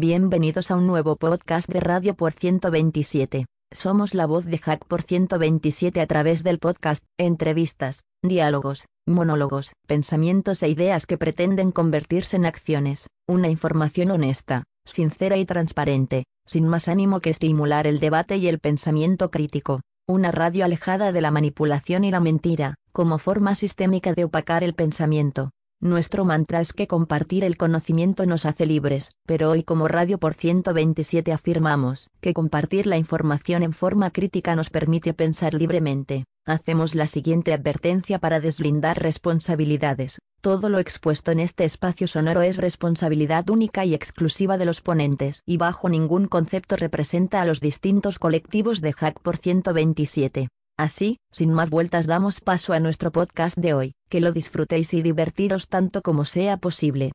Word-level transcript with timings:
Bienvenidos 0.00 0.70
a 0.70 0.76
un 0.76 0.86
nuevo 0.86 1.16
podcast 1.16 1.68
de 1.68 1.80
Radio 1.80 2.14
por 2.14 2.32
127. 2.32 3.46
Somos 3.72 4.14
la 4.14 4.26
voz 4.26 4.44
de 4.44 4.58
Hack 4.58 4.84
por 4.86 5.02
127 5.02 6.00
a 6.00 6.06
través 6.06 6.44
del 6.44 6.60
podcast, 6.60 7.02
entrevistas, 7.18 8.04
diálogos, 8.22 8.86
monólogos, 9.08 9.72
pensamientos 9.88 10.62
e 10.62 10.68
ideas 10.68 11.04
que 11.04 11.18
pretenden 11.18 11.72
convertirse 11.72 12.36
en 12.36 12.46
acciones, 12.46 13.08
una 13.26 13.48
información 13.48 14.12
honesta, 14.12 14.62
sincera 14.86 15.36
y 15.36 15.44
transparente, 15.44 16.26
sin 16.46 16.68
más 16.68 16.86
ánimo 16.86 17.18
que 17.18 17.30
estimular 17.30 17.88
el 17.88 17.98
debate 17.98 18.36
y 18.36 18.46
el 18.46 18.60
pensamiento 18.60 19.32
crítico. 19.32 19.80
Una 20.06 20.30
radio 20.30 20.64
alejada 20.64 21.10
de 21.10 21.22
la 21.22 21.32
manipulación 21.32 22.04
y 22.04 22.12
la 22.12 22.20
mentira, 22.20 22.76
como 22.92 23.18
forma 23.18 23.56
sistémica 23.56 24.14
de 24.14 24.26
opacar 24.26 24.62
el 24.62 24.74
pensamiento. 24.74 25.50
Nuestro 25.80 26.24
mantra 26.24 26.60
es 26.60 26.72
que 26.72 26.88
compartir 26.88 27.44
el 27.44 27.56
conocimiento 27.56 28.26
nos 28.26 28.46
hace 28.46 28.66
libres, 28.66 29.12
pero 29.26 29.50
hoy 29.50 29.62
como 29.62 29.86
Radio 29.86 30.18
por 30.18 30.34
127 30.34 31.32
afirmamos 31.32 32.10
que 32.20 32.34
compartir 32.34 32.88
la 32.88 32.96
información 32.96 33.62
en 33.62 33.72
forma 33.72 34.10
crítica 34.10 34.56
nos 34.56 34.70
permite 34.70 35.14
pensar 35.14 35.54
libremente. 35.54 36.24
Hacemos 36.44 36.96
la 36.96 37.06
siguiente 37.06 37.52
advertencia 37.52 38.18
para 38.18 38.40
deslindar 38.40 39.00
responsabilidades. 39.00 40.18
Todo 40.40 40.68
lo 40.68 40.80
expuesto 40.80 41.30
en 41.30 41.38
este 41.38 41.64
espacio 41.64 42.08
sonoro 42.08 42.42
es 42.42 42.56
responsabilidad 42.56 43.48
única 43.48 43.84
y 43.84 43.94
exclusiva 43.94 44.58
de 44.58 44.64
los 44.64 44.80
ponentes 44.80 45.42
y 45.46 45.58
bajo 45.58 45.88
ningún 45.88 46.26
concepto 46.26 46.74
representa 46.74 47.40
a 47.40 47.44
los 47.44 47.60
distintos 47.60 48.18
colectivos 48.18 48.80
de 48.80 48.94
Hack 48.94 49.20
por 49.20 49.36
127. 49.36 50.48
Así, 50.78 51.18
sin 51.32 51.52
más 51.52 51.70
vueltas 51.70 52.06
damos 52.06 52.40
paso 52.40 52.72
a 52.72 52.78
nuestro 52.78 53.10
podcast 53.10 53.58
de 53.58 53.74
hoy, 53.74 53.94
que 54.08 54.20
lo 54.20 54.30
disfrutéis 54.30 54.94
y 54.94 55.02
divertiros 55.02 55.66
tanto 55.66 56.02
como 56.02 56.24
sea 56.24 56.56
posible. 56.58 57.10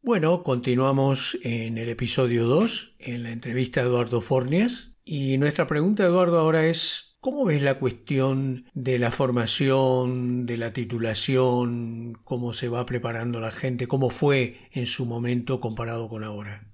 Bueno, 0.00 0.42
continuamos 0.42 1.36
en 1.42 1.76
el 1.76 1.90
episodio 1.90 2.46
2, 2.46 2.94
en 3.00 3.24
la 3.24 3.32
entrevista 3.32 3.80
a 3.80 3.84
Eduardo 3.84 4.22
Fornias, 4.22 4.92
y 5.04 5.36
nuestra 5.36 5.66
pregunta, 5.66 6.04
Eduardo, 6.04 6.38
ahora 6.38 6.64
es, 6.66 7.18
¿cómo 7.20 7.44
ves 7.44 7.60
la 7.60 7.78
cuestión 7.78 8.64
de 8.72 8.98
la 8.98 9.10
formación, 9.10 10.46
de 10.46 10.56
la 10.56 10.72
titulación, 10.72 12.14
cómo 12.24 12.54
se 12.54 12.70
va 12.70 12.86
preparando 12.86 13.40
la 13.40 13.50
gente, 13.50 13.88
cómo 13.88 14.08
fue 14.08 14.70
en 14.72 14.86
su 14.86 15.04
momento 15.04 15.60
comparado 15.60 16.08
con 16.08 16.24
ahora? 16.24 16.67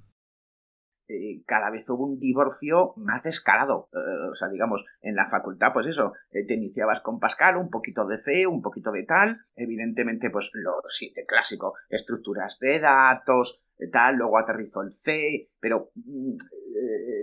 Eh, 1.54 1.64
cada 1.64 1.70
vez 1.70 1.88
hubo 1.88 2.04
un 2.04 2.18
divorcio 2.18 2.94
más 2.96 3.22
descarado. 3.22 3.88
Eh, 3.92 4.28
o 4.30 4.34
sea, 4.34 4.48
digamos, 4.48 4.84
en 5.00 5.14
la 5.14 5.28
facultad, 5.28 5.72
pues 5.72 5.86
eso, 5.86 6.12
eh, 6.30 6.44
te 6.46 6.54
iniciabas 6.54 7.00
con 7.00 7.20
Pascal, 7.20 7.56
un 7.56 7.70
poquito 7.70 8.04
de 8.06 8.18
C, 8.18 8.46
un 8.46 8.62
poquito 8.62 8.90
de 8.90 9.04
tal, 9.04 9.40
evidentemente, 9.54 10.30
pues 10.30 10.50
lo 10.54 10.82
siete 10.88 11.24
clásico, 11.26 11.74
estructuras 11.88 12.58
de 12.58 12.80
datos, 12.80 13.62
tal, 13.92 14.16
luego 14.16 14.38
aterrizó 14.38 14.82
el 14.82 14.92
C, 14.92 15.50
pero 15.60 15.90
mm, 15.94 16.36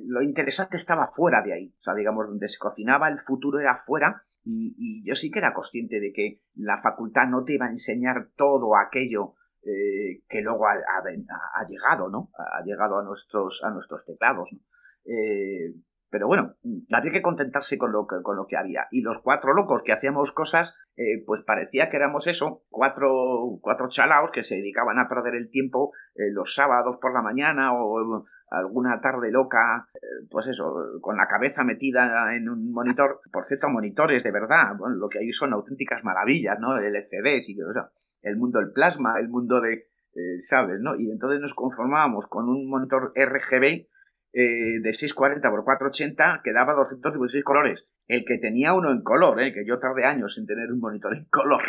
lo 0.05 0.21
interesante 0.21 0.77
estaba 0.77 1.07
fuera 1.07 1.41
de 1.41 1.53
ahí. 1.53 1.75
O 1.79 1.81
sea, 1.81 1.93
digamos, 1.93 2.27
donde 2.27 2.47
se 2.47 2.59
cocinaba 2.59 3.09
el 3.09 3.19
futuro 3.19 3.59
era 3.59 3.77
fuera. 3.77 4.23
Y 4.43 5.03
yo 5.07 5.13
sí 5.13 5.29
que 5.29 5.37
era 5.37 5.53
consciente 5.53 5.99
de 5.99 6.11
que 6.11 6.41
la 6.55 6.81
facultad 6.81 7.27
no 7.27 7.43
te 7.43 7.53
iba 7.53 7.67
a 7.67 7.69
enseñar 7.69 8.29
todo 8.35 8.75
aquello 8.75 9.35
eh, 9.63 10.23
que 10.27 10.41
luego 10.41 10.65
ha, 10.65 11.65
llegado, 11.67 12.09
¿no? 12.09 12.31
Ha 12.35 12.63
llegado 12.63 12.97
a 12.97 13.03
nuestros, 13.03 13.63
a 13.63 13.69
nuestros 13.69 14.03
teclados, 14.05 14.49
eh, 15.05 15.75
pero 16.09 16.25
bueno, 16.25 16.55
había 16.91 17.11
que 17.11 17.21
contentarse 17.21 17.77
con 17.77 17.91
lo 17.91 18.07
que, 18.07 18.23
con 18.23 18.35
lo 18.35 18.47
que 18.47 18.57
había. 18.57 18.87
Y 18.89 19.03
los 19.03 19.19
cuatro 19.21 19.53
locos 19.53 19.83
que 19.85 19.93
hacíamos 19.93 20.31
cosas, 20.31 20.75
eh, 20.97 21.23
pues 21.27 21.43
parecía 21.43 21.91
que 21.91 21.97
éramos 21.97 22.25
eso, 22.25 22.63
cuatro, 22.69 23.59
cuatro 23.61 23.87
chalaos 23.87 24.31
que 24.31 24.43
se 24.43 24.55
dedicaban 24.55 24.97
a 24.97 25.07
perder 25.07 25.35
el 25.35 25.51
tiempo 25.51 25.91
los 26.15 26.55
sábados 26.55 26.97
por 26.99 27.13
la 27.13 27.21
mañana 27.21 27.71
o 27.73 28.25
alguna 28.49 28.99
tarde 28.99 29.31
loca, 29.31 29.87
pues 30.29 30.47
eso, 30.47 30.73
con 31.01 31.15
la 31.17 31.27
cabeza 31.27 31.63
metida 31.63 32.35
en 32.35 32.49
un 32.49 32.73
monitor. 32.73 33.21
Por 33.31 33.45
cierto, 33.45 33.69
monitores 33.69 34.23
de 34.23 34.31
verdad, 34.31 34.75
lo 34.95 35.07
que 35.07 35.19
hay 35.19 35.31
son 35.31 35.53
auténticas 35.53 36.03
maravillas, 36.03 36.59
¿no? 36.59 36.75
LCDs 36.77 37.47
y 37.47 37.61
o 37.61 37.71
sea, 37.71 37.91
el 38.21 38.37
mundo 38.37 38.59
del 38.59 38.71
plasma, 38.71 39.19
el 39.19 39.29
mundo 39.29 39.61
de, 39.61 39.73
eh, 40.13 40.39
¿sabes? 40.39 40.79
¿no? 40.79 40.95
Y 40.95 41.11
entonces 41.11 41.39
nos 41.39 41.53
conformábamos 41.53 42.27
con 42.27 42.49
un 42.49 42.69
monitor 42.69 43.13
RGB 43.15 43.87
eh, 44.33 44.79
de 44.81 44.93
640 44.93 45.49
por 45.49 45.65
480 45.65 46.39
que 46.41 46.53
daba 46.53 46.73
216 46.73 47.43
colores. 47.43 47.89
El 48.07 48.23
que 48.23 48.37
tenía 48.37 48.73
uno 48.73 48.91
en 48.91 49.01
color, 49.03 49.41
¿eh? 49.41 49.51
que 49.51 49.65
yo 49.65 49.77
tardé 49.77 50.05
años 50.05 50.37
en 50.37 50.45
tener 50.45 50.71
un 50.71 50.79
monitor 50.79 51.13
en 51.15 51.25
color. 51.25 51.61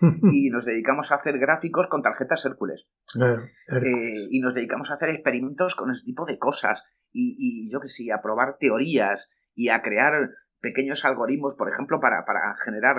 y 0.30 0.50
nos 0.50 0.66
dedicamos 0.66 1.12
a 1.12 1.14
hacer 1.14 1.38
gráficos 1.38 1.86
con 1.86 2.02
tarjetas 2.02 2.44
Hércules. 2.44 2.88
Eh, 3.18 4.28
y 4.30 4.40
nos 4.40 4.54
dedicamos 4.54 4.90
a 4.90 4.94
hacer 4.94 5.08
experimentos 5.08 5.74
con 5.74 5.90
ese 5.90 6.04
tipo 6.04 6.26
de 6.26 6.38
cosas. 6.38 6.84
Y, 7.10 7.36
y 7.38 7.72
yo 7.72 7.80
que 7.80 7.88
sé, 7.88 8.12
a 8.12 8.20
probar 8.20 8.58
teorías 8.58 9.32
y 9.54 9.70
a 9.70 9.80
crear 9.80 10.30
pequeños 10.60 11.06
algoritmos, 11.06 11.54
por 11.56 11.70
ejemplo, 11.70 12.00
para, 12.00 12.26
para 12.26 12.54
generar 12.62 12.96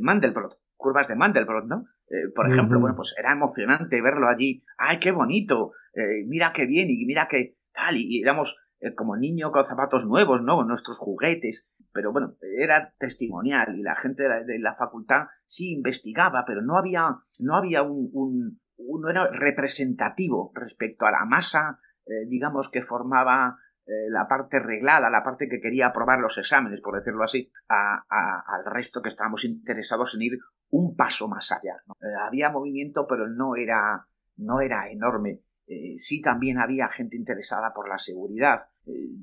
Mandelbrot 0.00 0.58
curvas 0.86 1.08
de 1.08 1.16
Mandelbrot, 1.16 1.66
¿no? 1.66 1.86
Eh, 2.08 2.30
por 2.32 2.48
ejemplo, 2.48 2.78
bueno, 2.78 2.94
pues 2.94 3.12
era 3.18 3.32
emocionante 3.32 4.00
verlo 4.00 4.28
allí. 4.28 4.62
¡Ay, 4.78 5.00
qué 5.00 5.10
bonito! 5.10 5.72
Eh, 5.94 6.24
mira 6.28 6.52
qué 6.54 6.64
bien 6.64 6.88
y 6.88 7.04
mira 7.06 7.26
qué 7.28 7.56
tal. 7.72 7.96
Y, 7.96 8.22
éramos 8.22 8.56
eh, 8.78 8.94
como 8.94 9.16
niños 9.16 9.50
con 9.50 9.64
zapatos 9.64 10.06
nuevos, 10.06 10.42
¿no? 10.42 10.62
Nuestros 10.62 10.96
juguetes. 10.98 11.72
Pero 11.92 12.12
bueno, 12.12 12.36
era 12.60 12.94
testimonial 13.00 13.74
y 13.76 13.82
la 13.82 13.96
gente 13.96 14.22
de 14.22 14.60
la, 14.60 14.74
facultad 14.74 15.26
sí 15.44 15.72
investigaba, 15.72 16.44
pero 16.46 16.62
no 16.62 16.78
había, 16.78 17.16
no 17.40 17.56
había 17.56 17.82
un, 17.82 18.10
un, 18.12 18.60
no 19.00 19.10
era 19.10 19.28
representativo 19.32 20.52
respecto 20.54 21.06
a 21.06 21.10
la 21.10 21.24
masa, 21.24 21.80
digamos, 22.28 22.68
que 22.70 22.82
formaba 22.82 23.56
eh, 23.88 24.10
la 24.10 24.26
parte 24.26 24.58
reglada, 24.58 25.08
la 25.10 25.22
parte 25.22 25.48
que 25.48 25.60
quería 25.60 25.86
aprobar 25.86 26.18
los 26.18 26.36
exámenes, 26.38 26.80
por 26.80 26.96
decirlo 26.96 27.22
así, 27.22 27.52
al 27.68 28.64
resto 28.64 29.00
que 29.00 29.08
estábamos 29.08 29.44
interesados 29.44 30.16
en 30.16 30.22
ir 30.22 30.38
un 30.70 30.96
paso 30.96 31.28
más 31.28 31.52
allá. 31.52 31.76
Eh, 32.00 32.06
había 32.20 32.50
movimiento, 32.50 33.06
pero 33.08 33.28
no 33.28 33.54
era, 33.54 34.08
no 34.38 34.60
era 34.60 34.90
enorme. 34.90 35.42
Eh, 35.68 35.98
sí 35.98 36.20
también 36.20 36.58
había 36.58 36.88
gente 36.88 37.16
interesada 37.16 37.72
por 37.72 37.88
la 37.88 37.98
seguridad. 37.98 38.70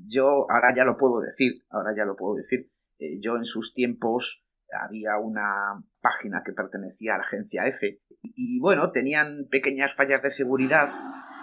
yo 0.06 0.50
ahora 0.50 0.74
ya 0.74 0.84
lo 0.84 0.96
puedo 0.96 1.20
decir, 1.20 1.62
ahora 1.68 1.94
ya 1.94 2.06
lo 2.06 2.16
puedo 2.16 2.36
decir. 2.36 2.70
yo 3.20 3.36
en 3.36 3.44
sus 3.44 3.74
tiempos 3.74 4.46
había 4.72 5.18
una 5.18 5.84
página 6.00 6.42
que 6.42 6.52
pertenecía 6.54 7.16
a 7.16 7.18
la 7.18 7.24
agencia 7.24 7.66
F 7.66 8.00
y, 8.22 8.58
bueno, 8.60 8.92
tenían 8.92 9.46
pequeñas 9.50 9.94
fallas 9.94 10.22
de 10.22 10.30
seguridad 10.30 10.88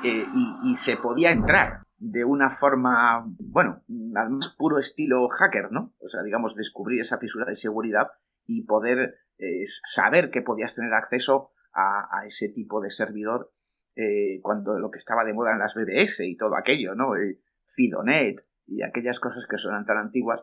y 0.03 0.75
se 0.77 0.97
podía 0.97 1.31
entrar 1.31 1.83
de 2.01 2.25
una 2.25 2.49
forma, 2.49 3.23
bueno, 3.37 3.83
al 4.15 4.31
más 4.31 4.49
puro 4.57 4.79
estilo 4.79 5.27
hacker, 5.29 5.71
¿no? 5.71 5.93
O 5.99 6.09
sea, 6.09 6.23
digamos, 6.23 6.55
descubrir 6.55 6.99
esa 6.99 7.19
fisura 7.19 7.45
de 7.45 7.55
seguridad 7.55 8.07
y 8.47 8.65
poder 8.65 9.19
eh, 9.37 9.65
saber 9.83 10.31
que 10.31 10.41
podías 10.41 10.73
tener 10.73 10.91
acceso 10.93 11.51
a, 11.73 12.25
ese 12.25 12.49
tipo 12.49 12.81
de 12.81 12.89
servidor 12.89 13.53
eh, 13.95 14.39
cuando 14.41 14.79
lo 14.79 14.89
que 14.89 14.97
estaba 14.97 15.23
de 15.23 15.33
moda 15.33 15.53
en 15.53 15.59
las 15.59 15.75
BBS 15.75 16.21
y 16.21 16.35
todo 16.35 16.55
aquello, 16.57 16.95
¿no? 16.95 17.15
Eh, 17.15 17.39
Fidonet 17.67 18.47
y 18.65 18.81
aquellas 18.81 19.19
cosas 19.19 19.45
que 19.47 19.57
son 19.57 19.85
tan 19.85 19.97
antiguas, 19.97 20.41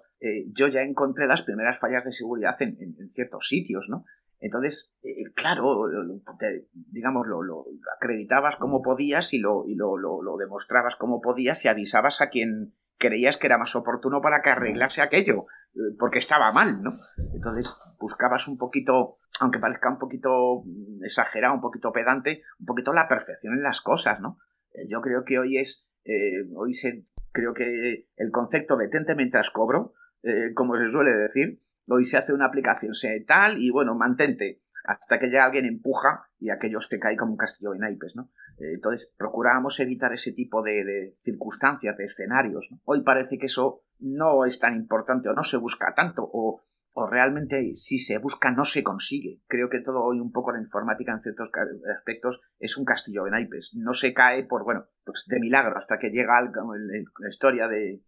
yo 0.53 0.69
ya 0.69 0.83
encontré 0.83 1.27
las 1.27 1.43
primeras 1.43 1.79
fallas 1.79 2.05
de 2.05 2.13
seguridad 2.13 2.55
en, 2.61 2.77
en 2.81 3.11
ciertos 3.11 3.49
sitios, 3.49 3.89
¿no? 3.89 4.05
Entonces, 4.41 4.95
eh, 5.03 5.33
claro, 5.35 5.85
digamos, 6.73 7.27
lo, 7.27 7.67
acreditabas 7.97 8.57
como 8.57 8.83
podías 8.83 9.35
y, 9.35 9.39
lo, 9.39 9.65
y 9.67 9.75
lo, 9.75 10.37
demostrabas 10.39 10.97
como 10.97 11.21
podías 11.21 11.65
y 11.65 11.69
avisabas 11.69 12.21
a 12.21 12.29
quien 12.29 12.75
creías 12.99 13.37
que 13.37 13.47
era 13.47 13.59
más 13.59 13.75
oportuno 13.75 14.21
para 14.21 14.41
que 14.43 14.51
arreglase 14.51 15.03
aquello, 15.03 15.45
eh, 15.75 15.95
porque 15.99 16.19
estaba 16.19 16.53
mal, 16.53 16.83
¿no? 16.83 16.93
Entonces, 17.35 17.75
buscabas 17.99 18.47
un 18.47 18.59
poquito, 18.59 19.17
aunque 19.41 19.59
parezca 19.59 19.91
un 19.91 19.99
poquito 19.99 20.63
exagerado, 21.03 21.55
un 21.55 21.61
poquito 21.61 21.93
pedante, 21.93 22.43
un 22.61 22.67
poquito 22.67 22.93
la 22.93 23.09
perfección 23.09 23.55
en 23.55 23.63
las 23.63 23.81
cosas, 23.81 24.21
¿no? 24.21 24.39
Eh, 24.73 24.87
yo 24.89 25.01
creo 25.01 25.25
que 25.25 25.39
hoy 25.39 25.59
es, 25.59 25.91
hoy 26.55 26.75
se, 26.75 27.05
creo 27.33 27.55
que 27.55 28.07
el 28.17 28.31
concepto 28.31 28.77
de 28.77 28.89
tente 28.89 29.15
mientras 29.17 29.51
cobro, 29.51 29.95
como 30.55 30.77
se 30.77 30.91
suele 30.91 31.13
decir, 31.13 31.61
Hoy 31.89 32.05
se 32.05 32.19
hace 32.19 32.33
una 32.33 32.47
aplicación, 32.47 32.95
se 32.95 33.21
tal, 33.21 33.59
y 33.59 33.71
bueno, 33.71 33.95
mantente 33.95 34.63
hasta 34.89 35.19
que 35.19 35.27
llega 35.27 35.45
alguien 35.45 35.67
empuja 35.67 36.29
y 36.39 36.49
aquellos 36.49 36.89
te 36.89 36.99
cae 36.99 37.17
como 37.17 37.33
un 37.33 37.37
castillo 37.37 37.75
en 37.75 37.81
naipes, 37.81 38.17
¿no? 38.17 38.31
Eh, 38.59 38.73
entonces, 38.75 39.15
procurábamos 39.19 39.79
evitar 39.81 40.13
ese 40.15 40.33
tipo 40.33 40.63
de, 40.63 41.15
circunstancias, 41.23 41.97
de 41.99 42.05
escenarios. 42.05 42.71
Hoy 42.85 43.03
parece 43.03 43.37
que 43.39 43.47
eso 43.47 43.83
no 43.99 44.47
es 44.47 44.59
tan 44.59 44.75
importante 44.77 45.29
o 45.29 45.35
no 45.35 45.45
se 45.45 45.59
busca 45.59 45.95
tanto 45.95 46.29
o 46.33 46.63
o 47.01 47.07
realmente 47.07 47.75
si 47.77 48.01
se 48.01 48.19
busca 48.19 48.51
no 48.51 48.65
se 48.65 48.83
consigue. 48.83 49.41
Creo 49.47 49.71
que 49.71 49.79
todo 49.79 50.03
hoy 50.03 50.19
un 50.19 50.33
poco 50.33 50.51
la 50.51 50.61
informática 50.61 51.13
en 51.13 51.21
ciertos 51.21 51.49
aspectos 51.95 52.41
es 52.59 52.77
un 52.77 52.85
castillo 52.85 53.23
de 53.23 53.31
naipes. 53.31 53.71
No 53.77 53.95
se 53.95 54.13
cae 54.13 54.43
por, 54.43 54.65
bueno, 54.65 54.87
pues 55.05 55.25
de 55.29 55.39
milagro 55.39 55.79
hasta 55.79 55.97
que 55.99 56.11
llega 56.11 56.43
la 56.43 57.29
historia 57.29 57.69
de, 57.69 58.03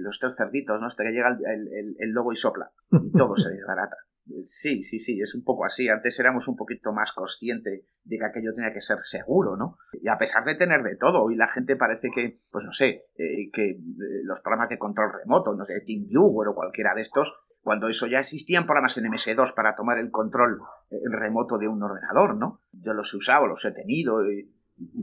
los 0.00 0.18
tres 0.18 0.34
cerditos, 0.36 0.80
¿no? 0.80 0.88
Hasta 0.88 1.04
que 1.04 1.12
llega 1.12 1.28
el, 1.28 2.10
lobo 2.10 2.32
y 2.32 2.36
sopla 2.36 2.72
y 2.90 3.12
todo 3.12 3.36
se 3.36 3.50
desbarata. 3.50 3.96
Sí, 4.44 4.82
sí, 4.82 4.98
sí, 4.98 5.20
es 5.20 5.34
un 5.34 5.42
poco 5.42 5.64
así. 5.64 5.88
Antes 5.88 6.18
éramos 6.20 6.46
un 6.46 6.56
poquito 6.56 6.92
más 6.92 7.12
conscientes 7.12 7.84
de 8.04 8.18
que 8.18 8.24
aquello 8.24 8.54
tenía 8.54 8.72
que 8.72 8.80
ser 8.80 8.98
seguro, 9.00 9.56
¿no? 9.56 9.78
Y 10.00 10.08
a 10.08 10.16
pesar 10.16 10.44
de 10.44 10.54
tener 10.54 10.82
de 10.82 10.96
todo, 10.96 11.22
hoy 11.24 11.34
la 11.34 11.48
gente 11.48 11.76
parece 11.76 12.08
que, 12.14 12.40
pues 12.50 12.64
no 12.64 12.72
sé, 12.72 13.06
eh, 13.16 13.50
que 13.52 13.70
eh, 13.70 13.78
los 14.24 14.40
programas 14.40 14.68
de 14.68 14.78
control 14.78 15.12
remoto, 15.12 15.54
no 15.54 15.64
sé, 15.64 15.80
TeamViewer 15.80 16.48
o 16.48 16.54
cualquiera 16.54 16.94
de 16.94 17.02
estos, 17.02 17.34
cuando 17.62 17.88
eso 17.88 18.06
ya 18.06 18.20
existían 18.20 18.64
programas 18.64 18.96
en 18.98 19.04
MS2 19.04 19.54
para 19.54 19.74
tomar 19.74 19.98
el 19.98 20.10
control 20.10 20.60
eh, 20.90 20.96
remoto 21.10 21.58
de 21.58 21.68
un 21.68 21.82
ordenador, 21.82 22.36
¿no? 22.36 22.60
Yo 22.72 22.92
los 22.94 23.12
he 23.12 23.16
usado, 23.16 23.46
los 23.46 23.64
he 23.64 23.72
tenido 23.72 24.30
y, 24.30 24.50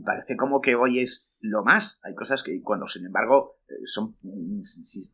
parece 0.04 0.36
como 0.36 0.60
que 0.60 0.74
hoy 0.74 1.00
es 1.00 1.30
lo 1.40 1.62
más. 1.62 2.00
Hay 2.02 2.14
cosas 2.14 2.42
que 2.42 2.60
cuando, 2.62 2.86
sin 2.86 3.06
embargo, 3.06 3.56
son, 3.84 4.16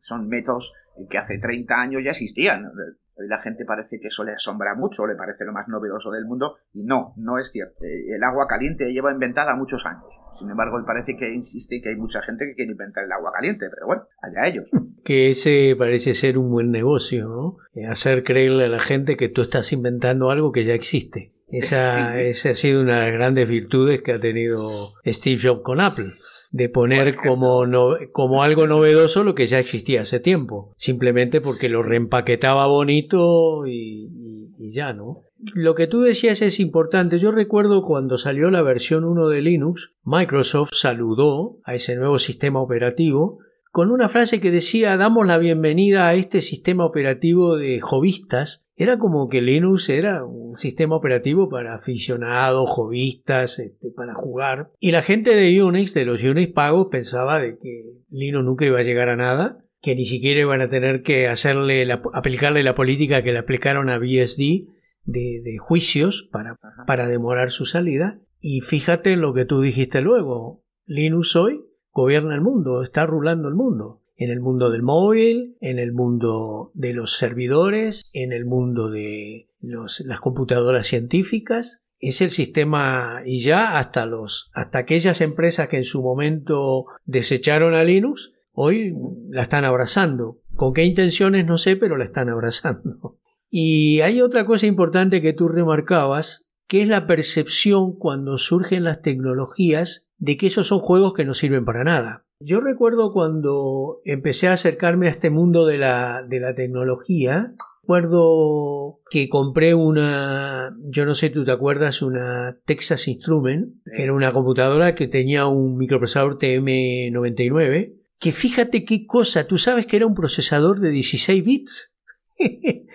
son 0.01 0.27
métodos 0.27 0.73
que 1.09 1.17
hace 1.17 1.37
30 1.37 1.75
años 1.75 2.03
ya 2.03 2.11
existían. 2.11 2.69
Hoy 3.17 3.27
la 3.27 3.39
gente 3.39 3.65
parece 3.65 3.99
que 3.99 4.07
eso 4.09 4.23
le 4.23 4.33
asombra 4.33 4.75
mucho, 4.75 5.07
le 5.07 5.15
parece 5.15 5.43
lo 5.43 5.51
más 5.51 5.67
novedoso 5.67 6.11
del 6.11 6.25
mundo, 6.25 6.57
y 6.73 6.83
no, 6.83 7.13
no 7.17 7.39
es 7.39 7.51
cierto. 7.51 7.83
Eh, 7.83 8.15
el 8.15 8.23
agua 8.23 8.47
caliente 8.47 8.91
lleva 8.91 9.11
inventada 9.11 9.55
muchos 9.55 9.85
años. 9.85 10.05
Sin 10.37 10.49
embargo, 10.49 10.77
hoy 10.77 10.83
parece 10.85 11.15
que 11.15 11.33
insiste 11.33 11.81
que 11.81 11.89
hay 11.89 11.95
mucha 11.95 12.21
gente 12.21 12.45
que 12.45 12.53
quiere 12.53 12.71
inventar 12.71 13.05
el 13.05 13.11
agua 13.11 13.31
caliente, 13.33 13.67
pero 13.71 13.87
bueno, 13.87 14.03
allá 14.21 14.47
ellos. 14.47 14.69
Que 15.03 15.31
ese 15.31 15.73
parece 15.79 16.13
ser 16.15 16.37
un 16.37 16.51
buen 16.51 16.69
negocio, 16.69 17.29
¿no? 17.29 17.57
Eh, 17.73 17.87
hacer 17.87 18.25
creerle 18.25 18.65
a 18.65 18.67
la 18.67 18.79
gente 18.79 19.15
que 19.15 19.29
tú 19.29 19.41
estás 19.41 19.71
inventando 19.71 20.31
algo 20.31 20.51
que 20.51 20.65
ya 20.65 20.73
existe. 20.73 21.31
Esa, 21.47 22.19
esa 22.19 22.49
ha 22.49 22.53
sido 22.53 22.81
una 22.81 22.99
de 22.99 23.05
las 23.05 23.13
grandes 23.13 23.47
virtudes 23.47 24.01
que 24.01 24.11
ha 24.11 24.19
tenido 24.19 24.67
Steve 25.05 25.39
Jobs 25.41 25.61
con 25.63 25.79
Apple 25.79 26.07
de 26.51 26.69
poner 26.69 27.15
como, 27.15 27.65
como 28.11 28.43
algo 28.43 28.67
novedoso 28.67 29.23
lo 29.23 29.35
que 29.35 29.47
ya 29.47 29.59
existía 29.59 30.01
hace 30.01 30.19
tiempo, 30.19 30.73
simplemente 30.77 31.41
porque 31.41 31.69
lo 31.69 31.83
reempaquetaba 31.83 32.67
bonito 32.67 33.65
y, 33.67 34.53
y, 34.57 34.71
ya, 34.71 34.93
¿no? 34.93 35.15
Lo 35.53 35.75
que 35.75 35.87
tú 35.87 36.01
decías 36.01 36.41
es 36.41 36.59
importante. 36.59 37.19
Yo 37.19 37.31
recuerdo 37.31 37.83
cuando 37.83 38.17
salió 38.17 38.49
la 38.49 38.61
versión 38.61 39.03
1 39.03 39.29
de 39.29 39.41
Linux, 39.41 39.91
Microsoft 40.03 40.71
saludó 40.73 41.59
a 41.63 41.75
ese 41.75 41.95
nuevo 41.95 42.17
sistema 42.19 42.61
operativo 42.61 43.39
con 43.77 43.91
una 43.91 44.09
frase 44.09 44.41
que 44.41 44.49
decía 44.49 44.97
damos 44.97 45.27
la 45.27 45.37
bienvenida 45.37 46.07
a 46.07 46.15
este 46.15 46.41
sistema 46.41 46.83
operativo 46.83 47.57
de 47.57 47.79
jovistas 47.79 48.71
era 48.75 48.97
como 48.97 49.29
que 49.29 49.43
Linux 49.43 49.89
era 49.89 50.25
un 50.25 50.57
sistema 50.57 50.95
operativo 50.95 51.47
para 51.47 51.75
aficionados, 51.75 52.71
hobbyistas, 52.71 53.59
este, 53.59 53.91
para 53.95 54.15
jugar. 54.15 54.71
Y 54.79 54.89
la 54.89 55.03
gente 55.03 55.35
de 55.35 55.61
Unix, 55.61 55.93
de 55.93 56.05
los 56.05 56.23
Unix 56.23 56.53
pagos, 56.53 56.87
pensaba 56.89 57.39
de 57.39 57.59
que 57.59 57.99
Linux 58.09 58.45
nunca 58.45 58.65
iba 58.65 58.79
a 58.79 58.83
llegar 58.83 59.09
a 59.09 59.15
nada, 59.15 59.63
que 59.79 59.93
ni 59.93 60.07
siquiera 60.07 60.41
iban 60.41 60.61
a 60.61 60.69
tener 60.69 61.03
que 61.03 61.27
hacerle 61.27 61.87
aplicarle 62.13 62.63
la 62.63 62.73
política 62.73 63.21
que 63.21 63.31
le 63.31 63.37
aplicaron 63.37 63.91
a 63.91 63.99
BSD 63.99 64.69
de, 65.03 65.41
de 65.43 65.57
juicios 65.59 66.27
para, 66.31 66.57
para 66.87 67.07
demorar 67.07 67.51
su 67.51 67.67
salida. 67.67 68.21
Y 68.39 68.61
fíjate 68.61 69.17
lo 69.17 69.35
que 69.35 69.45
tú 69.45 69.61
dijiste 69.61 70.01
luego. 70.01 70.63
Linux 70.87 71.35
hoy 71.35 71.67
gobierna 72.01 72.35
el 72.35 72.41
mundo, 72.41 72.83
está 72.83 73.05
rulando 73.05 73.49
el 73.49 73.55
mundo 73.55 74.03
en 74.17 74.31
el 74.31 74.39
mundo 74.39 74.71
del 74.71 74.83
móvil, 74.83 75.57
en 75.61 75.79
el 75.79 75.93
mundo 75.93 76.71
de 76.73 76.93
los 76.93 77.17
servidores, 77.17 78.09
en 78.13 78.33
el 78.33 78.45
mundo 78.45 78.89
de 78.89 79.49
las 79.61 80.19
computadoras 80.19 80.87
científicas. 80.87 81.83
Es 81.99 82.21
el 82.21 82.31
sistema 82.31 83.21
y 83.25 83.41
ya 83.41 83.79
hasta 83.79 84.05
los 84.05 84.49
hasta 84.53 84.79
aquellas 84.79 85.21
empresas 85.21 85.67
que 85.67 85.77
en 85.77 85.85
su 85.85 86.01
momento 86.01 86.85
desecharon 87.05 87.73
a 87.73 87.83
Linux, 87.83 88.33
hoy 88.51 88.93
la 89.29 89.43
están 89.43 89.65
abrazando. 89.65 90.41
¿Con 90.55 90.73
qué 90.73 90.83
intenciones 90.83 91.45
no 91.45 91.59
sé, 91.59 91.75
pero 91.75 91.97
la 91.97 92.03
están 92.03 92.29
abrazando? 92.29 93.19
Y 93.49 94.01
hay 94.01 94.21
otra 94.21 94.45
cosa 94.45 94.65
importante 94.65 95.21
que 95.21 95.33
tú 95.33 95.47
remarcabas, 95.47 96.46
que 96.67 96.81
es 96.81 96.89
la 96.89 97.07
percepción 97.07 97.93
cuando 97.93 98.37
surgen 98.37 98.83
las 98.83 99.01
tecnologías 99.01 100.09
de 100.17 100.37
que 100.37 100.47
esos 100.47 100.67
son 100.67 100.79
juegos 100.79 101.13
que 101.13 101.25
no 101.25 101.33
sirven 101.33 101.65
para 101.65 101.83
nada. 101.83 102.25
Yo 102.39 102.59
recuerdo 102.61 103.13
cuando 103.13 103.99
empecé 104.05 104.47
a 104.47 104.53
acercarme 104.53 105.07
a 105.07 105.11
este 105.11 105.29
mundo 105.29 105.65
de 105.65 105.77
la, 105.77 106.23
de 106.27 106.39
la 106.39 106.53
tecnología, 106.53 107.55
recuerdo 107.81 108.99
que 109.09 109.29
compré 109.29 109.73
una, 109.73 110.75
yo 110.83 111.05
no 111.05 111.15
sé, 111.15 111.29
tú 111.29 111.45
te 111.45 111.51
acuerdas, 111.51 112.01
una 112.01 112.59
Texas 112.65 113.07
Instrument, 113.07 113.75
que 113.95 114.03
era 114.03 114.13
una 114.13 114.33
computadora 114.33 114.93
que 114.93 115.07
tenía 115.07 115.47
un 115.47 115.77
microprocesador 115.77 116.37
TM99, 116.37 117.95
que 118.19 118.31
fíjate 118.31 118.83
qué 118.83 119.05
cosa, 119.07 119.47
tú 119.47 119.57
sabes 119.57 119.85
que 119.85 119.95
era 119.95 120.05
un 120.05 120.15
procesador 120.15 120.79
de 120.79 120.89
16 120.89 121.45
bits. 121.45 121.97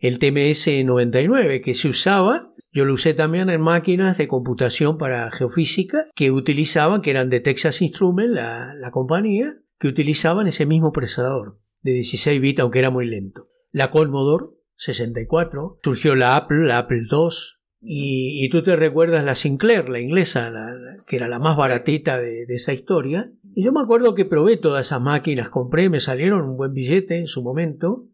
el 0.00 0.18
TMS99 0.18 1.62
que 1.62 1.74
se 1.74 1.88
usaba, 1.88 2.48
yo 2.78 2.84
lo 2.84 2.94
usé 2.94 3.12
también 3.12 3.50
en 3.50 3.60
máquinas 3.60 4.18
de 4.18 4.28
computación 4.28 4.98
para 4.98 5.32
geofísica 5.32 6.06
que 6.14 6.30
utilizaban, 6.30 7.02
que 7.02 7.10
eran 7.10 7.28
de 7.28 7.40
Texas 7.40 7.82
Instruments, 7.82 8.32
la, 8.32 8.90
compañía, 8.92 9.56
que 9.80 9.88
utilizaban 9.88 10.46
ese 10.46 10.64
mismo 10.64 10.92
procesador 10.92 11.58
de 11.82 11.90
16 11.94 12.40
bits, 12.40 12.60
aunque 12.60 12.78
era 12.78 12.90
muy 12.90 13.08
lento. 13.08 13.48
La 13.72 13.90
Commodore 13.90 14.46
64, 14.76 15.80
surgió 15.82 16.14
la 16.14 16.36
Apple, 16.36 16.68
la 16.68 16.78
Apple 16.78 17.02
II, 17.10 17.30
y, 17.80 18.44
y, 18.44 18.48
tú 18.48 18.62
te 18.62 18.76
recuerdas 18.76 19.24
la 19.24 19.34
Sinclair, 19.34 19.88
la 19.88 19.98
inglesa, 19.98 20.52
que 21.08 21.16
era 21.16 21.26
la 21.26 21.40
más 21.40 21.56
baratita 21.56 22.20
de, 22.20 22.46
de, 22.46 22.54
esa 22.54 22.72
historia. 22.72 23.32
Y 23.54 23.64
yo 23.64 23.72
me 23.72 23.80
acuerdo 23.80 24.14
que 24.14 24.24
probé 24.24 24.56
todas 24.56 24.86
esas 24.86 25.00
máquinas, 25.00 25.48
compré, 25.48 25.90
me 25.90 26.00
salieron 26.00 26.48
un 26.48 26.56
buen 26.56 26.74
billete 26.74 27.18
en 27.18 27.26
su 27.26 27.42
momento. 27.42 28.08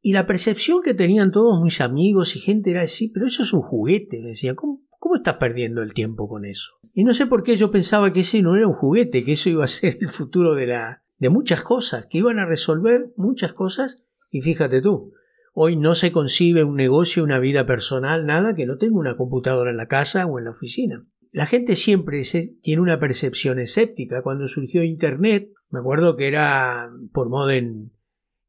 Y 0.00 0.12
la 0.12 0.26
percepción 0.26 0.80
que 0.82 0.94
tenían 0.94 1.32
todos 1.32 1.60
mis 1.62 1.80
amigos 1.80 2.36
y 2.36 2.40
gente 2.40 2.70
era 2.70 2.82
decir, 2.82 3.10
pero 3.12 3.26
eso 3.26 3.42
es 3.42 3.52
un 3.52 3.62
juguete. 3.62 4.20
Me 4.20 4.28
decía, 4.28 4.54
¿cómo, 4.54 4.82
¿cómo 4.98 5.16
estás 5.16 5.36
perdiendo 5.36 5.82
el 5.82 5.92
tiempo 5.92 6.28
con 6.28 6.44
eso? 6.44 6.72
Y 6.94 7.04
no 7.04 7.14
sé 7.14 7.26
por 7.26 7.42
qué 7.42 7.56
yo 7.56 7.70
pensaba 7.70 8.12
que 8.12 8.20
ese 8.20 8.42
no 8.42 8.56
era 8.56 8.68
un 8.68 8.74
juguete, 8.74 9.24
que 9.24 9.32
eso 9.32 9.50
iba 9.50 9.64
a 9.64 9.68
ser 9.68 9.98
el 10.00 10.08
futuro 10.08 10.54
de, 10.54 10.66
la, 10.66 11.02
de 11.18 11.30
muchas 11.30 11.62
cosas, 11.62 12.06
que 12.06 12.18
iban 12.18 12.38
a 12.38 12.46
resolver 12.46 13.12
muchas 13.16 13.52
cosas. 13.52 14.04
Y 14.30 14.42
fíjate 14.42 14.80
tú, 14.82 15.12
hoy 15.52 15.76
no 15.76 15.94
se 15.94 16.12
concibe 16.12 16.64
un 16.64 16.76
negocio, 16.76 17.24
una 17.24 17.40
vida 17.40 17.66
personal, 17.66 18.26
nada 18.26 18.54
que 18.54 18.66
no 18.66 18.78
tenga 18.78 18.98
una 18.98 19.16
computadora 19.16 19.70
en 19.70 19.76
la 19.76 19.88
casa 19.88 20.26
o 20.26 20.38
en 20.38 20.44
la 20.44 20.52
oficina. 20.52 21.06
La 21.32 21.46
gente 21.46 21.76
siempre 21.76 22.22
tiene 22.62 22.80
una 22.80 22.98
percepción 22.98 23.58
escéptica. 23.58 24.22
Cuando 24.22 24.48
surgió 24.48 24.82
Internet, 24.82 25.50
me 25.70 25.80
acuerdo 25.80 26.16
que 26.16 26.26
era 26.26 26.90
por 27.12 27.28
modem 27.28 27.90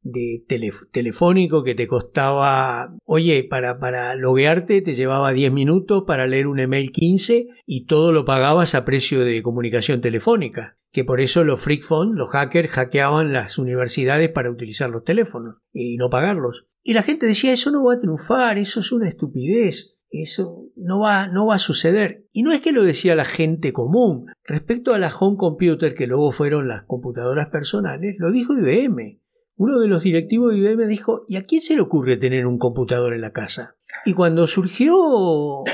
de 0.02 0.44
telefónico 0.92 1.62
que 1.62 1.74
te 1.74 1.86
costaba, 1.86 2.96
oye, 3.04 3.44
para, 3.44 3.78
para 3.78 4.14
loguearte 4.14 4.80
te 4.82 4.94
llevaba 4.94 5.32
10 5.32 5.52
minutos, 5.52 6.04
para 6.06 6.26
leer 6.26 6.46
un 6.46 6.58
email 6.58 6.90
15 6.90 7.48
y 7.66 7.86
todo 7.86 8.12
lo 8.12 8.24
pagabas 8.24 8.74
a 8.74 8.84
precio 8.84 9.24
de 9.24 9.42
comunicación 9.42 10.00
telefónica. 10.00 10.76
Que 10.92 11.04
por 11.04 11.20
eso 11.20 11.44
los 11.44 11.60
freak 11.60 11.84
phone, 11.84 12.16
los 12.16 12.30
hackers 12.30 12.70
hackeaban 12.70 13.32
las 13.32 13.58
universidades 13.58 14.28
para 14.30 14.50
utilizar 14.50 14.90
los 14.90 15.04
teléfonos 15.04 15.56
y 15.72 15.96
no 15.96 16.10
pagarlos. 16.10 16.66
Y 16.82 16.94
la 16.94 17.02
gente 17.02 17.26
decía, 17.26 17.52
eso 17.52 17.70
no 17.70 17.84
va 17.84 17.94
a 17.94 17.98
triunfar, 17.98 18.58
eso 18.58 18.80
es 18.80 18.90
una 18.90 19.08
estupidez. 19.08 19.96
Eso 20.12 20.64
no 20.74 20.98
va, 20.98 21.28
no 21.28 21.46
va 21.46 21.54
a 21.54 21.60
suceder. 21.60 22.26
Y 22.32 22.42
no 22.42 22.50
es 22.50 22.60
que 22.60 22.72
lo 22.72 22.82
decía 22.82 23.14
la 23.14 23.24
gente 23.24 23.72
común. 23.72 24.26
Respecto 24.42 24.92
a 24.92 24.98
la 24.98 25.14
home 25.14 25.36
computer, 25.36 25.94
que 25.94 26.08
luego 26.08 26.32
fueron 26.32 26.66
las 26.66 26.82
computadoras 26.82 27.48
personales, 27.50 28.16
lo 28.18 28.32
dijo 28.32 28.54
IBM 28.54 29.20
uno 29.60 29.78
de 29.78 29.88
los 29.88 30.04
directivos 30.04 30.54
de 30.54 30.58
IBM 30.58 30.86
dijo, 30.86 31.22
¿y 31.28 31.36
a 31.36 31.42
quién 31.42 31.60
se 31.60 31.74
le 31.74 31.82
ocurre 31.82 32.16
tener 32.16 32.46
un 32.46 32.56
computador 32.56 33.12
en 33.12 33.20
la 33.20 33.34
casa? 33.34 33.76
Y 34.06 34.14
cuando 34.14 34.46
surgió 34.46 35.64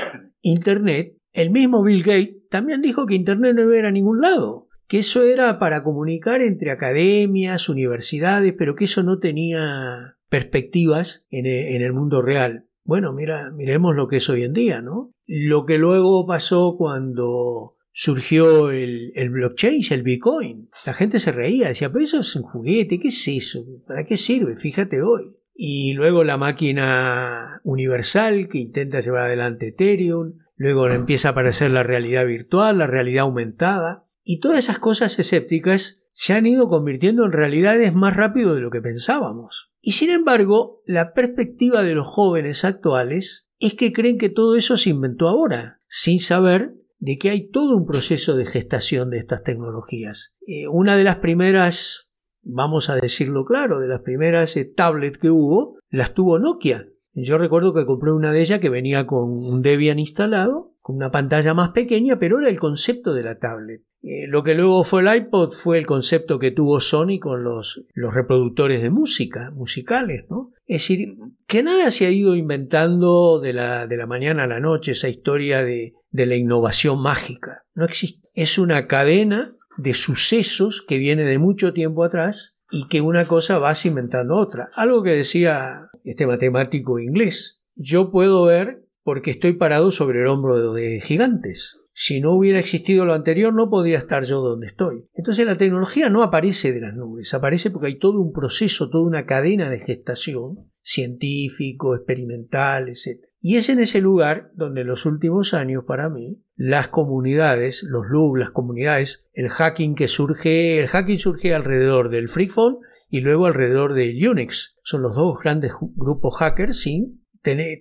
Internet, 0.41 1.15
el 1.31 1.51
mismo 1.51 1.81
Bill 1.81 2.03
Gates 2.03 2.49
también 2.49 2.81
dijo 2.81 3.05
que 3.05 3.15
Internet 3.15 3.55
no 3.55 3.61
iba 3.61 3.85
a 3.85 3.87
a 3.87 3.91
ningún 3.91 4.19
lado, 4.19 4.67
que 4.89 4.99
eso 4.99 5.23
era 5.23 5.57
para 5.57 5.83
comunicar 5.83 6.41
entre 6.41 6.71
academias, 6.71 7.69
universidades, 7.69 8.53
pero 8.57 8.75
que 8.75 8.83
eso 8.83 9.03
no 9.03 9.19
tenía 9.19 10.17
perspectivas 10.27 11.25
en 11.29 11.45
e, 11.45 11.77
el 11.77 11.93
mundo 11.93 12.21
real. 12.21 12.67
Bueno, 12.83 13.13
mira, 13.13 13.51
miremos 13.51 13.95
lo 13.95 14.09
que 14.09 14.17
es 14.17 14.27
hoy 14.27 14.43
en 14.43 14.51
día, 14.51 14.81
¿no? 14.81 15.13
Lo 15.25 15.65
que 15.65 15.77
luego 15.77 16.27
pasó 16.27 16.75
cuando 16.77 17.76
surgió 17.99 18.69
el, 18.69 19.11
el, 19.15 19.31
blockchain, 19.31 19.81
el 19.89 20.03
Bitcoin. 20.03 20.69
La 20.85 20.93
gente 20.93 21.19
se 21.19 21.31
reía, 21.31 21.69
decía, 21.69 21.91
pero 21.91 22.03
eso 22.03 22.19
es 22.19 22.35
un 22.35 22.43
juguete, 22.43 22.99
¿qué 22.99 23.07
es 23.07 23.27
eso? 23.27 23.65
¿Para 23.87 24.05
qué 24.05 24.17
sirve? 24.17 24.55
Fíjate 24.55 25.01
hoy. 25.01 25.39
Y 25.55 25.93
luego 25.93 26.23
la 26.23 26.37
máquina 26.37 27.59
universal 27.63 28.49
que 28.49 28.59
intenta 28.59 29.01
llevar 29.01 29.23
adelante 29.23 29.69
Ethereum, 29.69 30.37
luego 30.55 30.87
empieza 30.91 31.29
a 31.29 31.31
aparecer 31.31 31.71
la 31.71 31.81
realidad 31.81 32.27
virtual, 32.27 32.77
la 32.77 32.85
realidad 32.85 33.23
aumentada, 33.23 34.05
y 34.23 34.41
todas 34.41 34.59
esas 34.59 34.77
cosas 34.77 35.17
escépticas 35.17 36.03
se 36.13 36.33
han 36.33 36.45
ido 36.45 36.69
convirtiendo 36.69 37.25
en 37.25 37.31
realidades 37.31 37.95
más 37.95 38.15
rápido 38.15 38.53
de 38.53 38.61
lo 38.61 38.69
que 38.69 38.81
pensábamos. 38.81 39.71
Y 39.81 39.93
sin 39.93 40.11
embargo, 40.11 40.83
la 40.85 41.13
perspectiva 41.13 41.81
de 41.81 41.95
los 41.95 42.05
jóvenes 42.05 42.63
actuales 42.63 43.49
es 43.57 43.73
que 43.73 43.91
creen 43.91 44.19
que 44.19 44.29
todo 44.29 44.55
eso 44.55 44.77
se 44.77 44.91
inventó 44.91 45.27
ahora, 45.27 45.81
sin 45.87 46.19
saber 46.19 46.75
de 46.99 47.17
que 47.17 47.29
hay 47.29 47.49
todo 47.49 47.77
un 47.77 47.85
proceso 47.85 48.35
de 48.35 48.45
gestación 48.45 49.09
de 49.09 49.19
estas 49.19 49.43
tecnologías. 49.43 50.35
Eh, 50.47 50.67
una 50.67 50.95
de 50.95 51.03
las 51.03 51.17
primeras, 51.17 52.13
vamos 52.41 52.89
a 52.89 52.95
decirlo 52.95 53.45
claro, 53.45 53.79
de 53.79 53.87
las 53.87 54.01
primeras 54.01 54.55
eh, 54.57 54.65
tablets 54.65 55.17
que 55.17 55.29
hubo, 55.29 55.77
las 55.89 56.13
tuvo 56.13 56.39
Nokia. 56.39 56.87
Yo 57.13 57.37
recuerdo 57.37 57.73
que 57.73 57.85
compré 57.85 58.11
una 58.11 58.31
de 58.31 58.41
ellas 58.41 58.59
que 58.59 58.69
venía 58.69 59.07
con 59.07 59.31
un 59.31 59.61
Debian 59.61 59.99
instalado, 59.99 60.75
una 60.87 61.11
pantalla 61.11 61.53
más 61.53 61.69
pequeña, 61.69 62.19
pero 62.19 62.39
era 62.39 62.49
el 62.49 62.59
concepto 62.59 63.13
de 63.13 63.23
la 63.23 63.39
tablet. 63.39 63.81
Eh, 64.01 64.27
lo 64.27 64.43
que 64.43 64.53
luego 64.55 64.83
fue 64.83 65.01
el 65.01 65.23
iPod 65.23 65.51
fue 65.51 65.79
el 65.79 65.85
concepto 65.85 66.39
que 66.39 66.51
tuvo 66.51 66.79
Sony 66.79 67.19
con 67.19 67.43
los, 67.43 67.83
los 67.93 68.13
reproductores 68.13 68.81
de 68.81 68.89
música, 68.89 69.51
musicales, 69.51 70.25
¿no? 70.29 70.51
Es 70.65 70.83
decir, 70.83 71.15
que 71.47 71.63
nada 71.63 71.91
se 71.91 72.05
ha 72.05 72.11
ido 72.11 72.35
inventando 72.35 73.39
de 73.39 73.53
la, 73.53 73.87
de 73.87 73.97
la 73.97 74.05
mañana 74.05 74.43
a 74.43 74.47
la 74.47 74.59
noche, 74.59 74.91
esa 74.91 75.09
historia 75.09 75.63
de, 75.63 75.93
de 76.11 76.25
la 76.25 76.35
innovación 76.35 77.01
mágica. 77.01 77.63
No 77.73 77.85
existe. 77.85 78.29
Es 78.33 78.57
una 78.57 78.87
cadena 78.87 79.51
de 79.77 79.93
sucesos 79.93 80.83
que 80.87 80.97
viene 80.97 81.23
de 81.23 81.37
mucho 81.37 81.73
tiempo 81.73 82.03
atrás 82.03 82.59
y 82.71 82.87
que 82.87 83.01
una 83.01 83.25
cosa 83.25 83.59
va 83.59 83.73
inventando 83.83 84.35
otra. 84.35 84.69
Algo 84.75 85.03
que 85.03 85.11
decía 85.11 85.89
este 86.03 86.27
matemático 86.27 86.99
inglés. 86.99 87.63
Yo 87.75 88.11
puedo 88.11 88.45
ver 88.45 88.86
porque 89.07 89.31
estoy 89.31 89.53
parado 89.53 89.93
sobre 89.93 90.19
el 90.19 90.27
hombro 90.27 90.73
de 90.73 90.99
gigantes. 90.99 91.79
Si 91.93 92.19
no 92.19 92.33
hubiera 92.33 92.59
existido 92.59 93.05
lo 93.05 93.13
anterior, 93.13 93.53
no 93.53 93.69
podría 93.69 93.99
estar 93.99 94.25
yo 94.25 94.41
donde 94.41 94.67
estoy. 94.67 95.07
Entonces 95.13 95.45
la 95.45 95.55
tecnología 95.55 96.09
no 96.09 96.23
aparece 96.23 96.73
de 96.73 96.81
las 96.81 96.93
nubes, 96.93 97.33
aparece 97.33 97.71
porque 97.71 97.87
hay 97.87 97.99
todo 97.99 98.19
un 98.19 98.33
proceso, 98.33 98.89
toda 98.89 99.07
una 99.07 99.25
cadena 99.25 99.69
de 99.69 99.79
gestación 99.79 100.73
científico, 100.81 101.95
experimental, 101.95 102.89
etc. 102.89 103.23
Y 103.39 103.55
es 103.55 103.69
en 103.69 103.79
ese 103.79 104.01
lugar 104.01 104.51
donde 104.55 104.81
en 104.81 104.87
los 104.87 105.05
últimos 105.05 105.53
años, 105.53 105.85
para 105.87 106.09
mí, 106.09 106.43
las 106.57 106.89
comunidades, 106.89 107.83
los 107.83 108.07
LUB, 108.09 108.35
las 108.35 108.51
comunidades, 108.51 109.25
el 109.31 109.47
hacking 109.47 109.95
que 109.95 110.09
surge, 110.09 110.79
el 110.79 110.87
hacking 110.87 111.19
surge 111.19 111.53
alrededor 111.53 112.09
del 112.09 112.27
FreeFone 112.27 112.79
y 113.09 113.21
luego 113.21 113.45
alrededor 113.45 113.93
de 113.93 114.13
Unix. 114.29 114.77
Son 114.83 115.01
los 115.01 115.15
dos 115.15 115.37
grandes 115.41 115.71
grupos 115.95 116.35
hackers, 116.39 116.81
sí. 116.81 117.21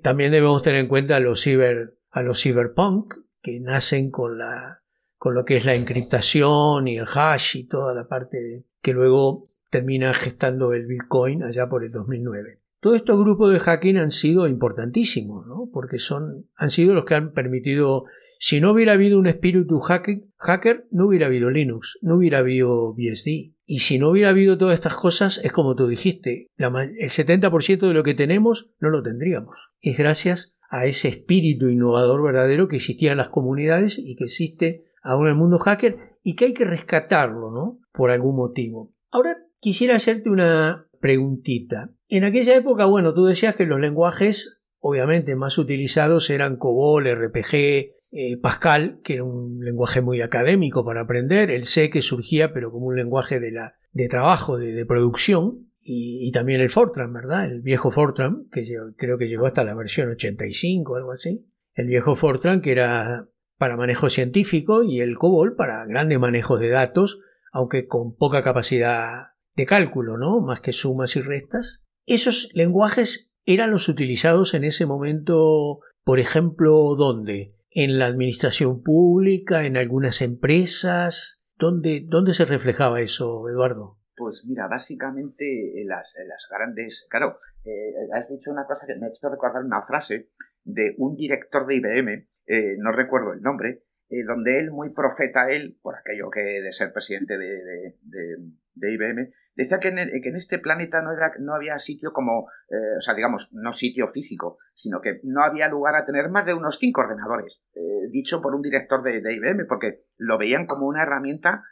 También 0.02 0.32
debemos 0.32 0.62
tener 0.62 0.80
en 0.80 0.88
cuenta 0.88 1.16
a 1.16 1.20
los 1.20 1.42
ciber, 1.42 1.98
a 2.10 2.22
los 2.22 2.42
cyberpunk, 2.42 3.14
que 3.42 3.60
nacen 3.60 4.10
con 4.10 4.38
la 4.38 4.82
con 5.18 5.34
lo 5.34 5.44
que 5.44 5.56
es 5.56 5.64
la 5.64 5.74
encriptación 5.74 6.88
y 6.88 6.98
el 6.98 7.06
hash 7.12 7.56
y 7.56 7.64
toda 7.64 7.94
la 7.94 8.06
parte 8.06 8.64
que 8.82 8.92
luego 8.92 9.44
termina 9.70 10.14
gestando 10.14 10.72
el 10.72 10.86
Bitcoin 10.86 11.42
allá 11.42 11.68
por 11.68 11.84
el 11.84 11.90
2009. 11.90 12.60
Todos 12.80 12.96
estos 12.96 13.18
grupos 13.18 13.52
de 13.52 13.58
hacking 13.58 13.96
han 13.96 14.10
sido 14.10 14.46
importantísimos, 14.46 15.46
¿no? 15.46 15.68
Porque 15.72 15.98
son, 15.98 16.48
han 16.54 16.70
sido 16.70 16.94
los 16.94 17.04
que 17.04 17.14
han 17.14 17.32
permitido, 17.32 18.04
si 18.38 18.60
no 18.60 18.72
hubiera 18.72 18.92
habido 18.92 19.18
un 19.18 19.26
espíritu 19.26 19.80
hacker, 19.80 20.22
hacker, 20.36 20.86
no 20.90 21.06
hubiera 21.06 21.26
habido 21.26 21.50
Linux, 21.50 21.98
no 22.02 22.16
hubiera 22.16 22.38
habido 22.38 22.92
BSD. 22.92 23.55
Y 23.66 23.80
si 23.80 23.98
no 23.98 24.10
hubiera 24.10 24.30
habido 24.30 24.56
todas 24.56 24.74
estas 24.74 24.94
cosas, 24.94 25.38
es 25.42 25.52
como 25.52 25.74
tú 25.74 25.88
dijiste, 25.88 26.48
el 26.56 26.70
70% 26.70 27.88
de 27.88 27.94
lo 27.94 28.04
que 28.04 28.14
tenemos 28.14 28.70
no 28.78 28.90
lo 28.90 29.02
tendríamos. 29.02 29.56
Es 29.80 29.98
gracias 29.98 30.56
a 30.70 30.86
ese 30.86 31.08
espíritu 31.08 31.68
innovador 31.68 32.22
verdadero 32.22 32.68
que 32.68 32.76
existía 32.76 33.10
en 33.10 33.18
las 33.18 33.28
comunidades 33.28 33.98
y 33.98 34.14
que 34.16 34.24
existe 34.24 34.84
aún 35.02 35.26
en 35.26 35.32
el 35.32 35.38
mundo 35.38 35.58
hacker 35.58 35.98
y 36.22 36.36
que 36.36 36.46
hay 36.46 36.54
que 36.54 36.64
rescatarlo, 36.64 37.50
¿no? 37.50 37.80
Por 37.92 38.10
algún 38.10 38.36
motivo. 38.36 38.94
Ahora 39.10 39.36
quisiera 39.60 39.96
hacerte 39.96 40.30
una 40.30 40.88
preguntita. 41.00 41.90
En 42.08 42.24
aquella 42.24 42.56
época, 42.56 42.86
bueno, 42.86 43.14
tú 43.14 43.24
decías 43.24 43.56
que 43.56 43.66
los 43.66 43.80
lenguajes 43.80 44.62
obviamente 44.78 45.34
más 45.34 45.58
utilizados 45.58 46.30
eran 46.30 46.56
COBOL, 46.56 47.06
RPG, 47.06 47.90
eh, 48.18 48.38
Pascal, 48.38 49.00
que 49.04 49.14
era 49.14 49.24
un 49.24 49.60
lenguaje 49.60 50.00
muy 50.00 50.22
académico 50.22 50.86
para 50.86 51.02
aprender, 51.02 51.50
el 51.50 51.66
C 51.66 51.90
que 51.90 52.00
surgía 52.00 52.54
pero 52.54 52.72
como 52.72 52.86
un 52.86 52.96
lenguaje 52.96 53.40
de, 53.40 53.52
la, 53.52 53.74
de 53.92 54.08
trabajo, 54.08 54.56
de, 54.56 54.86
producción, 54.86 55.70
y, 55.88 56.32
también 56.32 56.62
el 56.62 56.70
Fortran, 56.70 57.12
¿verdad? 57.12 57.44
El 57.44 57.60
viejo 57.60 57.90
Fortran, 57.90 58.48
que 58.50 58.64
creo 58.96 59.18
que 59.18 59.28
llegó 59.28 59.46
hasta 59.46 59.64
la 59.64 59.74
versión 59.74 60.08
85 60.08 60.92
o 60.92 60.96
algo 60.96 61.12
así. 61.12 61.46
El 61.74 61.88
viejo 61.88 62.16
Fortran 62.16 62.62
que 62.62 62.72
era 62.72 63.28
para 63.58 63.76
manejo 63.76 64.10
científico 64.10 64.82
y 64.82 65.00
el 65.00 65.16
COBOL 65.16 65.54
para 65.54 65.84
grandes 65.84 66.18
manejos 66.18 66.58
de 66.58 66.70
datos, 66.70 67.20
aunque 67.52 67.86
con 67.86 68.16
poca 68.16 68.42
capacidad 68.42 69.34
de 69.54 69.66
cálculo, 69.66 70.16
¿no? 70.18 70.40
Más 70.40 70.60
que 70.60 70.72
sumas 70.72 71.16
y 71.16 71.20
restas. 71.20 71.84
Esos 72.06 72.48
lenguajes 72.52 73.36
eran 73.44 73.70
los 73.70 73.88
utilizados 73.88 74.54
en 74.54 74.64
ese 74.64 74.86
momento, 74.86 75.80
por 76.02 76.18
ejemplo, 76.18 76.94
¿dónde? 76.96 77.55
En 77.78 77.98
la 77.98 78.06
administración 78.06 78.82
pública, 78.82 79.66
en 79.66 79.76
algunas 79.76 80.22
empresas. 80.22 81.44
¿Dónde, 81.58 82.06
dónde 82.08 82.32
se 82.32 82.46
reflejaba 82.46 83.02
eso, 83.02 83.46
Eduardo? 83.50 83.98
Pues 84.16 84.46
mira, 84.46 84.66
básicamente 84.66 85.44
las, 85.84 86.14
las 86.26 86.46
grandes... 86.50 87.06
Claro, 87.10 87.36
eh, 87.66 87.92
has 88.14 88.30
dicho 88.30 88.50
una 88.50 88.64
cosa 88.64 88.86
que 88.86 88.94
me 88.94 89.04
ha 89.04 89.08
hecho 89.10 89.28
recordar 89.28 89.62
una 89.62 89.82
frase 89.82 90.30
de 90.64 90.94
un 90.96 91.16
director 91.16 91.66
de 91.66 91.76
IBM, 91.76 92.26
eh, 92.46 92.76
no 92.78 92.92
recuerdo 92.92 93.34
el 93.34 93.42
nombre, 93.42 93.84
eh, 94.08 94.24
donde 94.24 94.58
él, 94.58 94.70
muy 94.70 94.90
profeta 94.92 95.48
él, 95.50 95.78
por 95.82 95.96
aquello 95.96 96.30
que 96.30 96.40
de 96.40 96.72
ser 96.72 96.92
presidente 96.92 97.36
de, 97.38 97.96
de, 98.02 98.92
IBM, 98.92 99.32
decía 99.54 99.78
que 99.80 99.88
en, 99.88 99.96
que 100.22 100.28
en, 100.28 100.36
este 100.36 100.58
planeta 100.58 101.02
no, 101.02 101.12
era, 101.12 101.32
no 101.40 101.54
había 101.54 101.78
sitio 101.78 102.12
como, 102.12 102.42
o 102.42 103.00
sea, 103.00 103.14
digamos, 103.14 103.50
no 103.52 103.72
sitio 103.72 104.06
físico, 104.08 104.58
sino 104.74 105.00
que 105.00 105.20
no 105.24 105.42
había 105.42 105.68
lugar 105.68 105.96
a 105.96 106.04
tener 106.04 106.28
más 106.28 106.44
de 106.44 106.54
unos 106.54 106.78
cinco 106.78 107.00
ordenadores, 107.00 107.62
dicho 108.10 108.40
por 108.42 108.54
un 108.54 108.62
director 108.62 109.02
de, 109.02 109.34
IBM, 109.34 109.66
porque 109.66 109.96
lo 110.18 110.38
veían 110.38 110.66
como 110.66 110.86
una 110.86 111.02
herramienta 111.02 111.64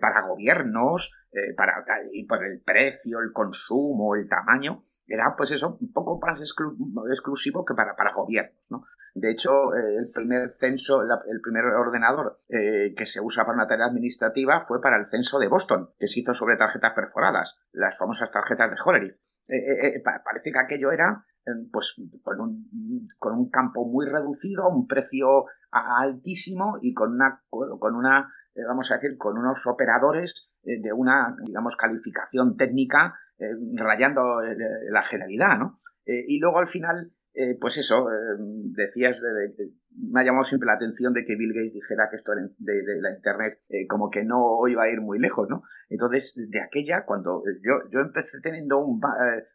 para 0.00 0.26
gobiernos, 0.26 1.12
eh, 1.32 1.54
para, 1.56 1.84
y 2.12 2.26
por 2.26 2.44
el 2.44 2.60
precio, 2.60 3.20
el 3.20 3.32
consumo, 3.32 4.16
el 4.16 4.28
tamaño, 4.28 4.82
era 5.10 5.34
pues 5.36 5.50
eso, 5.50 5.76
un 5.80 5.92
poco 5.92 6.18
más 6.20 6.40
exclusivo 6.40 7.64
que 7.64 7.74
para, 7.74 7.96
para 7.96 8.14
gobiernos. 8.14 8.56
¿no? 8.70 8.84
De 9.14 9.32
hecho, 9.32 9.74
eh, 9.74 9.96
el 9.98 10.12
primer 10.12 10.48
censo, 10.48 11.02
el 11.02 11.40
primer 11.42 11.64
ordenador 11.64 12.36
eh, 12.48 12.94
que 12.96 13.06
se 13.06 13.20
usa 13.20 13.44
para 13.44 13.56
una 13.56 13.66
tarea 13.66 13.86
administrativa 13.86 14.64
fue 14.66 14.80
para 14.80 14.96
el 14.96 15.06
censo 15.06 15.38
de 15.38 15.48
Boston, 15.48 15.90
que 15.98 16.06
se 16.06 16.20
hizo 16.20 16.32
sobre 16.32 16.56
tarjetas 16.56 16.92
perforadas, 16.94 17.56
las 17.72 17.98
famosas 17.98 18.30
tarjetas 18.30 18.70
de 18.70 18.76
Hollerith. 18.84 19.20
parece 20.24 20.52
que 20.52 20.58
aquello 20.58 20.92
era 20.92 21.26
pues 21.72 21.96
con 22.22 22.40
un, 22.40 23.08
con 23.18 23.32
un 23.32 23.50
campo 23.50 23.84
muy 23.84 24.06
reducido, 24.06 24.68
un 24.68 24.86
precio 24.86 25.46
altísimo 25.72 26.78
y 26.80 26.94
con 26.94 27.14
una, 27.14 27.42
con 27.50 27.96
una 27.96 28.30
vamos 28.66 28.90
a 28.90 28.94
decir, 28.94 29.16
con 29.18 29.38
unos 29.38 29.66
operadores 29.66 30.50
eh, 30.62 30.80
de 30.80 30.92
una, 30.92 31.34
digamos, 31.44 31.76
calificación 31.76 32.56
técnica 32.56 33.18
eh, 33.40 33.54
rayando 33.74 34.42
eh, 34.42 34.56
la 34.90 35.02
generalidad, 35.02 35.58
¿no? 35.58 35.78
y 36.06 36.40
luego 36.40 36.58
al 36.58 36.66
final, 36.66 37.12
pues 37.60 37.76
eso, 37.78 38.08
decías, 38.74 39.22
me 39.94 40.20
ha 40.20 40.24
llamado 40.24 40.42
siempre 40.42 40.66
la 40.66 40.72
atención 40.72 41.12
de 41.12 41.24
que 41.24 41.36
Bill 41.36 41.52
Gates 41.52 41.72
dijera 41.72 42.08
que 42.10 42.16
esto 42.16 42.32
de, 42.34 43.00
la 43.00 43.14
Internet 43.14 43.60
como 43.88 44.10
que 44.10 44.24
no 44.24 44.66
iba 44.66 44.82
a 44.82 44.90
ir 44.90 45.00
muy 45.02 45.20
lejos, 45.20 45.48
¿no? 45.48 45.62
Entonces, 45.88 46.34
de 46.50 46.60
aquella, 46.60 47.04
cuando 47.04 47.44
yo, 47.62 47.88
yo 47.92 48.00
empecé 48.00 48.40
teniendo 48.40 48.78
un, 48.80 49.00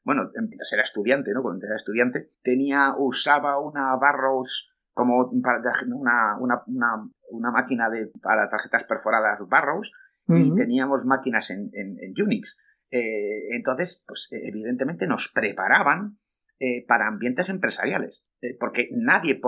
bueno, 0.05 0.31
era 0.71 0.83
estudiante, 0.83 1.33
¿no? 1.33 1.41
Cuando 1.41 1.65
era 1.65 1.75
estudiante, 1.75 2.29
tenía, 2.41 2.93
usaba 2.97 3.59
una 3.59 3.93
Barrows 3.97 4.71
como 4.93 5.25
una, 5.27 6.37
una, 6.39 6.63
una, 6.67 7.09
una 7.31 7.51
máquina 7.51 7.89
de, 7.89 8.13
para 8.21 8.47
tarjetas 8.47 8.85
perforadas 8.85 9.39
Barrows, 9.49 9.91
y 10.27 10.55
teníamos 10.55 11.05
máquinas 11.05 11.51
en, 11.51 11.69
Unix. 12.17 12.57
Eh, 12.91 13.55
entonces, 13.55 14.03
pues 14.07 14.27
evidentemente 14.31 15.07
nos 15.07 15.29
preparaban 15.29 16.19
eh, 16.57 16.85
para 16.87 17.07
ambientes 17.07 17.49
empresariales, 17.49 18.25
eh, 18.41 18.55
porque 18.57 18.87
nadie, 18.93 19.41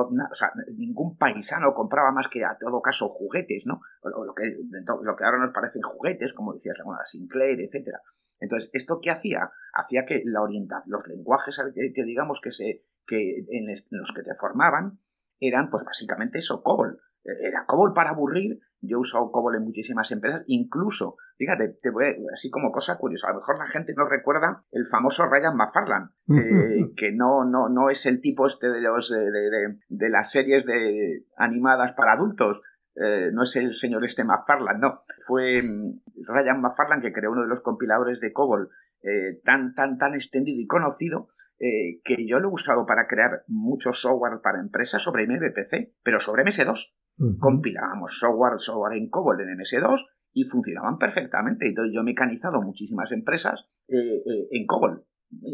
ningún 0.76 1.18
paisano 1.18 1.74
compraba 1.74 2.12
más 2.12 2.28
que 2.28 2.44
a 2.44 2.58
todo 2.60 2.82
caso 2.82 3.08
juguetes, 3.08 3.66
¿no? 3.66 3.80
O, 4.02 4.26
lo, 4.26 4.36
que, 4.36 4.58
lo 5.04 5.16
que 5.16 5.24
ahora 5.24 5.38
nos 5.38 5.54
parecen 5.54 5.84
juguetes, 5.84 6.34
como 6.34 6.54
decías, 6.54 6.78
la 6.80 7.06
Sinclair, 7.06 7.62
etcétera. 7.62 8.02
Entonces, 8.42 8.70
¿esto 8.74 9.00
qué 9.02 9.12
hacía? 9.12 9.52
Hacía 9.74 10.06
que 10.06 10.22
la 10.26 10.42
orientación, 10.42 10.92
los 10.92 11.08
lenguajes 11.08 11.58
que, 11.74 12.04
digamos 12.04 12.42
que 12.42 12.52
se, 12.52 12.84
que 13.08 13.46
en 13.52 13.68
los 13.92 14.12
que 14.12 14.24
te 14.24 14.36
formaban, 14.36 15.00
eran 15.40 15.70
pues 15.70 15.86
básicamente 15.86 16.40
eso, 16.40 16.62
COBOL. 16.62 17.00
Era 17.42 17.66
COBOL 17.66 17.94
para 17.94 18.12
aburrir. 18.12 18.60
Yo 18.80 18.98
he 18.98 19.02
usado 19.02 19.32
COBOL 19.32 19.56
en 19.56 19.64
muchísimas 19.64 20.12
empresas, 20.12 20.44
incluso, 20.48 21.18
fíjate, 21.38 21.78
te 21.82 21.90
voy 21.90 22.06
así 22.32 22.52
como 22.52 22.72
cosa 22.72 22.98
curiosa, 22.98 23.28
a 23.28 23.32
lo 23.32 23.40
mejor 23.40 23.58
la 23.58 23.68
gente 23.68 23.94
no 23.98 24.08
recuerda 24.08 24.64
el 24.72 24.86
famoso 24.86 25.26
Ryan 25.26 25.58
McFarland, 25.58 26.12
eh, 26.30 26.94
que 26.96 27.12
no, 27.12 27.44
no, 27.44 27.70
no 27.70 27.90
es 27.90 28.06
el 28.06 28.22
tipo 28.22 28.46
este 28.46 28.70
de, 28.70 28.82
los, 28.82 29.10
de, 29.10 29.80
de, 29.90 30.10
las 30.10 30.32
series 30.32 30.64
de 30.66 31.26
animadas 31.38 31.94
para 31.94 32.14
adultos, 32.14 32.62
eh, 32.96 33.32
no 33.34 33.44
es 33.44 33.56
el 33.56 33.74
señor 33.74 34.06
este 34.06 34.24
McFarland, 34.24 34.80
no, 34.80 35.02
fue 35.26 35.64
mm, 35.64 36.02
Ryan 36.28 36.62
McFarland 36.62 37.02
que 37.02 37.14
creó 37.14 37.32
uno 37.32 37.42
de 37.42 37.50
los 37.50 37.62
compiladores 37.62 38.22
de 38.22 38.32
COBOL 38.32 38.70
eh, 39.02 39.42
tan, 39.44 39.74
tan, 39.74 39.98
tan 39.98 40.14
extendido 40.14 40.62
y 40.62 40.68
conocido 40.68 41.30
que 41.60 42.28
yo 42.28 42.40
lo 42.40 42.50
he 42.50 42.54
usado 42.54 42.86
para 42.86 43.08
crear 43.08 43.44
mucho 43.48 43.92
software 43.92 44.42
para 44.44 44.60
empresas 44.60 45.02
sobre 45.02 45.26
MVPC, 45.26 45.96
pero 46.04 46.20
sobre 46.20 46.44
MS2 46.44 46.94
compilábamos 47.40 48.20
software, 48.20 48.60
software 48.60 48.98
en 48.98 49.10
COBOL 49.10 49.42
en 49.42 49.58
MS2 49.58 50.06
y 50.34 50.44
funcionaban 50.44 50.98
perfectamente. 50.98 51.68
Entonces 51.68 51.94
yo 51.94 52.02
he 52.02 52.06
mecanizado 52.06 52.62
muchísimas 52.62 53.12
empresas 53.12 53.70
eh, 53.88 53.96
eh, 53.96 54.48
en 54.52 54.68
COBOL 54.68 55.06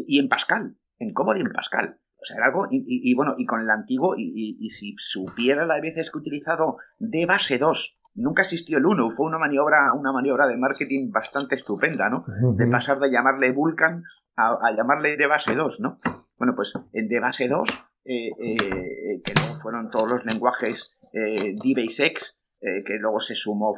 y 0.06 0.18
en 0.18 0.28
Pascal, 0.28 0.76
en 0.98 1.12
COBOL 1.12 1.38
y 1.38 1.40
en 1.40 1.52
Pascal. 1.52 1.98
O 2.24 2.26
sea, 2.26 2.38
era 2.38 2.46
algo, 2.46 2.66
y, 2.70 3.14
bueno, 3.14 3.34
y 3.36 3.44
con 3.44 3.60
el 3.60 3.68
antiguo, 3.68 4.14
y, 4.16 4.70
si 4.70 4.94
supiera 4.96 5.66
las 5.66 5.82
veces 5.82 6.10
que 6.10 6.18
he 6.18 6.20
utilizado 6.20 6.78
de 6.98 7.26
base 7.26 7.58
2, 7.58 8.00
nunca 8.14 8.42
existió 8.42 8.78
el 8.78 8.86
1, 8.86 9.10
fue 9.10 9.26
una 9.26 9.36
maniobra, 9.36 9.92
una 9.92 10.10
maniobra 10.10 10.46
de 10.46 10.56
marketing 10.56 11.10
bastante 11.10 11.54
estupenda, 11.54 12.08
¿no? 12.08 12.24
De 12.56 12.66
pasar 12.66 12.98
de 12.98 13.10
llamarle 13.10 13.52
Vulcan 13.52 14.04
a, 14.36 14.72
llamarle 14.74 15.18
de 15.18 15.26
base 15.26 15.54
2, 15.54 15.80
¿no? 15.80 15.98
Bueno, 16.38 16.54
pues 16.56 16.72
en 16.94 17.08
de 17.08 17.20
base 17.20 17.46
2, 17.46 17.68
eh, 18.06 18.30
eh, 18.38 19.22
que 19.22 19.34
luego 19.36 19.60
fueron 19.60 19.90
todos 19.90 20.08
los 20.08 20.24
lenguajes 20.24 20.96
eh, 21.14 21.54
DBaseX, 21.54 22.42
eh, 22.60 22.84
que 22.84 22.98
luego 22.98 23.20
se 23.20 23.34
sumó, 23.34 23.72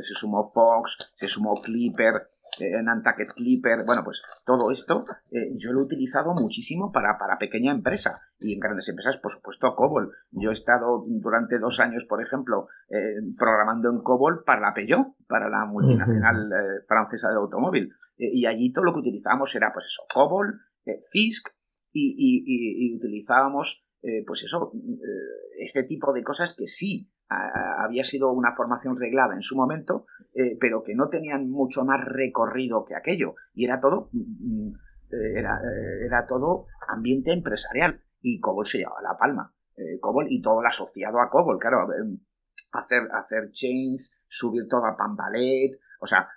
se 0.00 0.14
sumó 0.14 0.50
Fox, 0.52 0.98
se 1.14 1.28
sumó 1.28 1.60
Clipper, 1.62 2.32
eh, 2.60 2.82
Nantucket 2.82 3.32
Clipper, 3.32 3.84
bueno, 3.86 4.04
pues 4.04 4.22
todo 4.44 4.70
esto 4.70 5.06
eh, 5.30 5.56
yo 5.56 5.72
lo 5.72 5.80
he 5.80 5.84
utilizado 5.84 6.34
muchísimo 6.34 6.92
para, 6.92 7.16
para 7.16 7.38
pequeña 7.38 7.72
empresa 7.72 8.20
y 8.38 8.52
en 8.52 8.60
grandes 8.60 8.88
empresas, 8.90 9.16
por 9.16 9.32
supuesto, 9.32 9.74
COBOL. 9.74 10.12
Yo 10.32 10.50
he 10.50 10.52
estado 10.52 11.02
durante 11.06 11.58
dos 11.58 11.80
años, 11.80 12.04
por 12.04 12.22
ejemplo, 12.22 12.66
eh, 12.90 13.14
programando 13.38 13.88
en 13.88 14.02
COBOL 14.02 14.44
para 14.44 14.60
la 14.60 14.74
Peugeot, 14.74 15.14
para 15.26 15.48
la 15.48 15.64
multinacional 15.64 16.50
francesa 16.86 17.28
del 17.28 17.38
automóvil. 17.38 17.90
y 18.18 18.44
allí 18.44 18.70
todo 18.70 18.84
lo 18.84 18.92
que 18.92 19.00
utilizábamos 19.00 19.54
era, 19.54 19.72
pues 19.72 19.86
eso, 19.86 20.02
COBOL, 20.12 20.60
CISC 21.10 21.48
y, 21.92 22.14
y 22.18 22.96
utilizábamos, 22.96 23.86
pues 24.26 24.42
eso, 24.42 24.72
este 25.58 25.84
tipo 25.84 26.12
de 26.12 26.24
cosas 26.24 26.56
que 26.56 26.66
sí 26.66 27.08
había 27.28 28.04
sido 28.04 28.32
una 28.32 28.54
formación 28.54 28.96
reglada 28.98 29.34
en 29.34 29.42
su 29.42 29.56
momento, 29.56 30.06
eh, 30.34 30.56
pero 30.60 30.82
que 30.82 30.94
no 30.94 31.08
tenían 31.08 31.50
mucho 31.50 31.84
más 31.84 32.04
recorrido 32.04 32.84
que 32.84 32.94
aquello. 32.94 33.34
Y 33.54 33.64
era 33.64 33.80
todo, 33.80 34.08
mm, 34.12 34.68
mm, 34.68 34.74
eh, 35.10 35.38
era, 35.38 35.56
eh, 35.56 36.06
era, 36.06 36.26
todo 36.26 36.66
ambiente 36.88 37.32
empresarial. 37.32 38.02
Y 38.20 38.40
Cobol 38.40 38.66
se 38.66 38.78
llevaba 38.78 39.02
la 39.02 39.18
palma. 39.18 39.54
Cobol 40.00 40.26
y 40.28 40.40
todo 40.40 40.62
lo 40.62 40.68
asociado 40.68 41.20
a 41.20 41.28
Cobol, 41.28 41.58
claro. 41.58 41.88
Hacer, 42.72 43.08
hacer 43.12 43.50
chains, 43.50 44.16
subir 44.28 44.68
todo 44.68 44.86
a 44.86 44.96
Pambalet, 44.96 45.78
o 46.00 46.06
sea, 46.06 46.28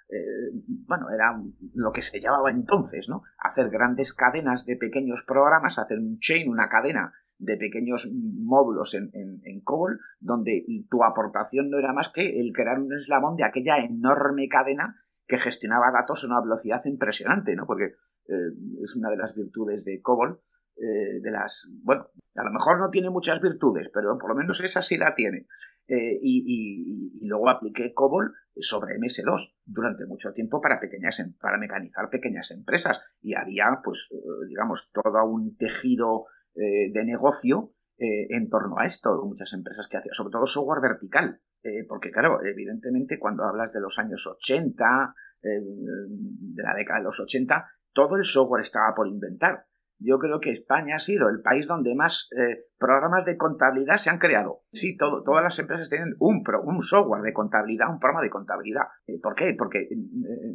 bueno, 0.88 1.10
era 1.10 1.40
lo 1.76 1.92
que 1.92 2.02
se 2.02 2.20
llamaba 2.20 2.50
entonces, 2.50 3.08
¿no? 3.08 3.24
Hacer 3.38 3.70
grandes 3.70 4.14
cadenas 4.14 4.66
de 4.66 4.78
pequeños 4.78 5.24
programas, 5.28 5.78
hacer 5.78 6.00
un 6.00 6.20
chain, 6.20 6.50
una 6.50 6.70
cadena 6.70 7.14
de 7.38 7.58
pequeños 7.58 8.10
módulos 8.14 8.94
en, 8.94 9.12
en, 9.14 9.62
COBOL, 9.62 10.00
donde 10.20 10.66
tu 10.90 11.04
aportación 11.04 11.70
no 11.70 11.78
era 11.78 11.94
más 11.94 12.10
que 12.10 12.40
el 12.40 12.54
crear 12.54 12.80
un 12.80 12.94
eslabón 12.94 13.36
de 13.36 13.44
aquella 13.44 13.78
enorme 13.78 14.48
cadena 14.48 14.96
que 15.28 15.38
gestionaba 15.38 15.92
datos 15.92 16.24
a 16.24 16.28
una 16.28 16.42
velocidad 16.42 16.82
impresionante, 16.86 17.56
¿no? 17.56 17.66
Porque 17.66 17.96
eh, 18.28 18.52
es 18.82 18.96
una 18.96 19.10
de 19.10 19.18
las 19.18 19.36
virtudes 19.36 19.84
de 19.86 20.02
COBOL, 20.02 20.40
eh, 20.78 21.22
de 21.22 21.32
las, 21.32 21.70
bueno, 21.84 22.10
a 22.36 22.44
lo 22.44 22.52
mejor 22.52 22.80
no 22.80 22.90
tiene 22.90 23.10
muchas 23.10 23.42
virtudes, 23.42 23.90
pero 23.94 24.18
por 24.18 24.30
lo 24.30 24.36
menos 24.36 24.62
esa 24.62 24.82
sí 24.82 24.98
la 24.98 25.16
tiene. 25.16 25.48
Eh, 25.88 26.18
y, 26.22 27.12
y, 27.22 27.28
luego 27.28 27.50
apliqué 27.50 27.94
COBOL 27.94 28.34
sobre 28.56 28.96
MS2 28.96 29.56
durante 29.66 30.08
mucho 30.08 30.34
tiempo 30.34 30.60
para 30.60 30.80
pequeñas, 30.80 31.20
em, 31.20 31.34
para 31.34 31.58
mecanizar 31.58 32.10
pequeñas 32.10 32.50
empresas 32.52 33.02
y 33.22 33.36
había, 33.36 33.82
pues, 33.84 34.10
digamos, 34.48 34.92
todo 34.92 35.26
un 35.26 35.56
tejido 35.58 36.26
eh, 36.56 36.90
de 36.90 37.04
negocio 37.04 37.74
eh, 37.98 38.28
en 38.30 38.50
torno 38.50 38.80
a 38.80 38.86
esto. 38.86 39.22
Muchas 39.26 39.52
empresas 39.52 39.90
que 39.90 39.98
hacían, 39.98 40.14
sobre 40.14 40.32
todo 40.32 40.46
software 40.46 40.82
vertical. 40.82 41.42
Eh, 41.62 41.86
porque, 41.88 42.12
claro, 42.12 42.40
evidentemente, 42.44 43.20
cuando 43.20 43.44
hablas 43.44 43.74
de 43.74 43.82
los 43.82 44.00
años 44.00 44.26
80, 44.26 45.14
de 45.42 46.64
la 46.64 46.74
década 46.74 47.00
de 47.00 47.06
los 47.06 47.20
80, 47.20 47.68
todo 47.94 48.16
el 48.16 48.24
software 48.24 48.62
estaba 48.62 48.94
por 48.96 49.08
inventar. 49.08 49.66
Yo 50.00 50.18
creo 50.18 50.40
que 50.40 50.52
España 50.52 50.96
ha 50.96 51.00
sido 51.00 51.30
el 51.30 51.42
país 51.42 51.68
donde 51.68 51.94
más 51.94 52.30
programas 52.80 53.26
de 53.26 53.38
contabilidad 53.38 53.98
se 53.98 54.10
han 54.10 54.18
creado. 54.18 54.64
Sí, 54.72 54.98
todas 54.98 55.44
las 55.44 55.60
empresas 55.60 55.88
tienen 55.88 56.16
un, 56.20 56.44
un 56.64 56.82
software 56.82 57.22
de 57.22 57.34
contabilidad, 57.34 57.92
un 57.92 58.00
programa 58.00 58.24
de 58.24 58.32
contabilidad. 58.32 58.86
¿Por 59.22 59.36
qué? 59.36 59.54
Porque 59.56 59.88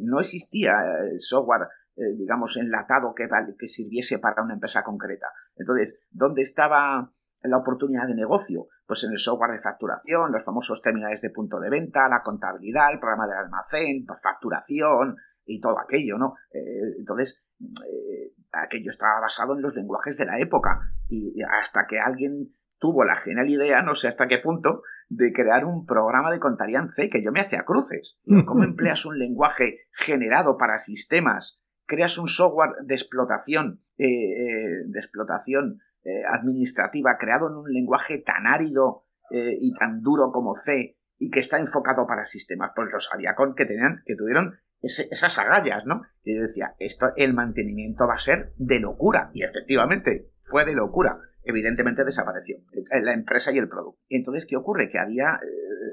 no 0.01 0.19
existía 0.19 0.73
software 1.19 1.69
digamos, 2.17 2.57
enlatado 2.57 3.13
que, 3.15 3.27
que 3.57 3.67
sirviese 3.67 4.19
para 4.19 4.43
una 4.43 4.53
empresa 4.53 4.83
concreta. 4.83 5.27
Entonces, 5.61 5.99
¿dónde 6.11 6.41
estaba 6.41 7.13
la 7.43 7.57
oportunidad 7.57 8.07
de 8.07 8.15
negocio? 8.15 8.67
Pues 8.85 9.03
en 9.03 9.11
el 9.11 9.19
software 9.19 9.51
de 9.51 9.61
facturación, 9.61 10.31
los 10.31 10.43
famosos 10.43 10.81
terminales 10.81 11.21
de 11.21 11.29
punto 11.29 11.59
de 11.59 11.69
venta, 11.69 12.09
la 12.09 12.21
contabilidad, 12.23 12.91
el 12.91 12.99
programa 12.99 13.27
del 13.27 13.37
almacén, 13.37 14.05
pues, 14.05 14.19
facturación 14.21 15.15
y 15.45 15.59
todo 15.59 15.79
aquello, 15.79 16.17
¿no? 16.17 16.35
Eh, 16.53 16.99
entonces, 16.99 17.45
eh, 17.59 18.33
aquello 18.51 18.89
estaba 18.89 19.21
basado 19.21 19.55
en 19.55 19.61
los 19.61 19.75
lenguajes 19.75 20.17
de 20.17 20.25
la 20.25 20.39
época 20.39 20.79
y 21.07 21.41
hasta 21.43 21.87
que 21.87 21.99
alguien 21.99 22.53
tuvo 22.81 23.05
la 23.05 23.15
genial 23.15 23.49
idea, 23.49 23.83
no 23.83 23.95
sé 23.95 24.07
hasta 24.07 24.27
qué 24.27 24.39
punto, 24.39 24.81
de 25.07 25.31
crear 25.31 25.65
un 25.65 25.85
programa 25.85 26.31
de 26.31 26.39
contabilidad 26.39 26.83
en 26.83 26.89
C 26.89 27.09
que 27.09 27.23
yo 27.23 27.31
me 27.31 27.41
hacía 27.41 27.63
cruces. 27.63 28.17
¿Cómo 28.47 28.63
empleas 28.63 29.05
un 29.05 29.19
lenguaje 29.19 29.81
generado 29.91 30.57
para 30.57 30.77
sistemas 30.77 31.60
creas 31.91 32.17
un 32.17 32.29
software 32.29 32.71
de 32.85 32.95
explotación, 32.95 33.81
eh, 33.97 34.05
eh, 34.05 34.83
de 34.85 34.99
explotación 34.99 35.81
eh, 36.05 36.23
administrativa 36.25 37.17
creado 37.19 37.49
en 37.49 37.55
un 37.55 37.69
lenguaje 37.69 38.19
tan 38.19 38.47
árido 38.47 39.03
y 39.33 39.73
tan 39.75 40.01
duro 40.01 40.29
como 40.33 40.55
C 40.55 40.97
y 41.17 41.29
que 41.29 41.39
está 41.39 41.57
enfocado 41.57 42.05
para 42.05 42.25
sistemas, 42.25 42.71
pues 42.75 42.89
los 42.91 43.05
sabía 43.05 43.33
con 43.33 43.55
que 43.55 43.65
tenían, 43.65 44.03
que 44.05 44.17
tuvieron 44.17 44.59
esas 44.81 45.37
agallas, 45.37 45.85
¿no? 45.85 46.01
Y 46.21 46.35
yo 46.35 46.41
decía, 46.41 46.75
esto, 46.79 47.13
el 47.15 47.33
mantenimiento 47.33 48.05
va 48.07 48.15
a 48.15 48.17
ser 48.17 48.51
de 48.57 48.81
locura. 48.81 49.31
Y 49.33 49.43
efectivamente, 49.43 50.31
fue 50.41 50.65
de 50.65 50.73
locura. 50.73 51.17
Evidentemente 51.43 52.03
desapareció 52.03 52.57
la 53.03 53.13
empresa 53.13 53.53
y 53.53 53.59
el 53.59 53.69
producto. 53.69 54.01
Entonces, 54.09 54.45
¿qué 54.45 54.57
ocurre? 54.57 54.89
Que 54.89 54.99
había, 54.99 55.39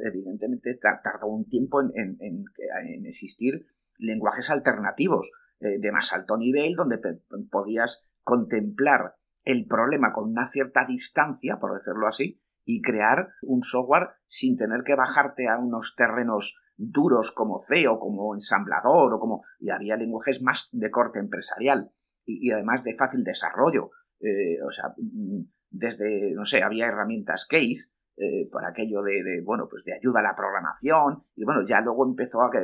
evidentemente, 0.04 0.76
tardó 0.80 1.28
un 1.28 1.48
tiempo 1.48 1.80
en, 1.80 2.16
en 2.18 3.06
existir 3.06 3.66
lenguajes 3.98 4.50
alternativos 4.50 5.30
eh, 5.60 5.78
de 5.78 5.92
más 5.92 6.12
alto 6.12 6.36
nivel, 6.36 6.74
donde 6.74 7.00
podías 7.50 8.08
contemplar 8.22 9.14
el 9.44 9.66
problema 9.66 10.12
con 10.12 10.30
una 10.30 10.50
cierta 10.50 10.84
distancia, 10.86 11.58
por 11.58 11.74
decirlo 11.74 12.06
así, 12.06 12.40
y 12.64 12.82
crear 12.82 13.30
un 13.40 13.62
software 13.62 14.10
sin 14.26 14.56
tener 14.56 14.82
que 14.84 14.94
bajarte 14.94 15.48
a 15.48 15.58
unos 15.58 15.94
terrenos 15.96 16.60
duros 16.76 17.32
como 17.34 17.58
C 17.58 17.88
o 17.88 17.98
como 17.98 18.34
ensamblador 18.34 19.14
o 19.14 19.18
como... 19.18 19.42
y 19.58 19.70
había 19.70 19.96
lenguajes 19.96 20.42
más 20.42 20.68
de 20.72 20.90
corte 20.90 21.18
empresarial 21.18 21.90
y, 22.26 22.50
además 22.50 22.84
de 22.84 22.94
fácil 22.94 23.24
desarrollo. 23.24 23.90
Eh, 24.20 24.62
o 24.62 24.70
sea, 24.70 24.94
mm, 24.98 25.44
desde, 25.70 26.34
no 26.34 26.44
sé, 26.44 26.62
había 26.62 26.86
herramientas 26.86 27.46
case 27.46 27.90
eh, 28.16 28.48
por 28.50 28.64
aquello 28.66 29.02
de, 29.02 29.42
bueno, 29.44 29.66
pues 29.70 29.84
de 29.84 29.94
ayuda 29.94 30.20
a 30.20 30.24
la 30.24 30.36
programación 30.36 31.24
y 31.34 31.44
bueno, 31.44 31.64
ya 31.66 31.80
luego 31.80 32.06
empezó 32.06 32.42
a 32.42 32.50
que 32.50 32.58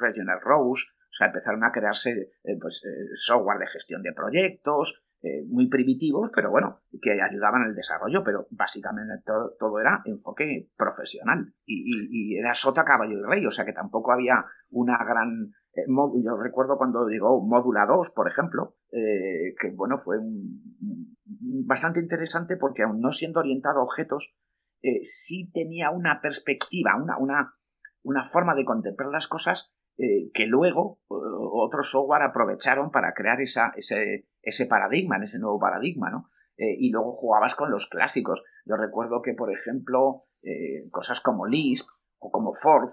Regional 0.00 0.40
Rose 0.42 0.86
o 1.14 1.16
sea, 1.16 1.28
empezaron 1.28 1.62
a 1.62 1.70
crearse 1.70 2.32
eh, 2.42 2.58
pues, 2.60 2.82
eh, 2.84 3.14
software 3.14 3.60
de 3.60 3.68
gestión 3.68 4.02
de 4.02 4.12
proyectos, 4.12 5.04
eh, 5.22 5.44
muy 5.46 5.68
primitivos, 5.68 6.32
pero 6.34 6.50
bueno, 6.50 6.80
que 7.00 7.12
ayudaban 7.22 7.62
al 7.62 7.76
desarrollo, 7.76 8.24
pero 8.24 8.48
básicamente 8.50 9.22
todo, 9.24 9.78
era 9.78 10.02
enfoque 10.06 10.72
profesional. 10.76 11.54
Y, 11.64 12.36
era 12.36 12.52
sota, 12.56 12.84
caballo 12.84 13.16
y 13.20 13.22
rey, 13.22 13.46
o 13.46 13.52
sea 13.52 13.64
que 13.64 13.72
tampoco 13.72 14.10
había 14.10 14.44
una 14.70 14.98
gran... 15.04 15.52
yo 15.86 16.36
recuerdo 16.36 16.76
cuando 16.76 17.08
llegó 17.08 17.40
Módula 17.40 17.86
2, 17.86 18.10
por 18.10 18.28
ejemplo, 18.28 18.76
que 18.90 19.70
bueno, 19.72 19.98
fue 19.98 20.16
bastante 21.64 22.00
interesante 22.00 22.56
porque 22.56 22.82
aún 22.82 23.00
no 23.00 23.12
siendo 23.12 23.38
orientado 23.38 23.78
a 23.80 23.84
objetos, 23.84 24.34
sí 25.04 25.48
tenía 25.54 25.90
una 25.90 26.20
perspectiva, 26.20 26.96
una, 27.00 27.16
una, 27.18 27.54
una 28.02 28.24
forma 28.24 28.54
de 28.56 28.64
contemplar 28.64 29.10
las 29.10 29.28
cosas 29.28 29.74
eh, 29.96 30.30
que 30.32 30.46
luego 30.46 30.98
eh, 31.02 31.14
otros 31.52 31.90
software 31.90 32.22
aprovecharon 32.22 32.90
para 32.90 33.14
crear 33.14 33.40
esa, 33.40 33.72
ese, 33.76 34.26
ese 34.42 34.66
paradigma, 34.66 35.18
ese 35.22 35.38
nuevo 35.38 35.60
paradigma, 35.60 36.10
¿no? 36.10 36.28
Eh, 36.56 36.74
y 36.78 36.90
luego 36.90 37.12
jugabas 37.12 37.54
con 37.54 37.70
los 37.70 37.88
clásicos. 37.88 38.42
Yo 38.64 38.76
recuerdo 38.76 39.22
que, 39.22 39.34
por 39.34 39.52
ejemplo, 39.52 40.22
cosas 40.90 41.20
como 41.20 41.46
Lisp 41.46 41.88
o 42.18 42.30
como 42.30 42.52
Forth, 42.52 42.90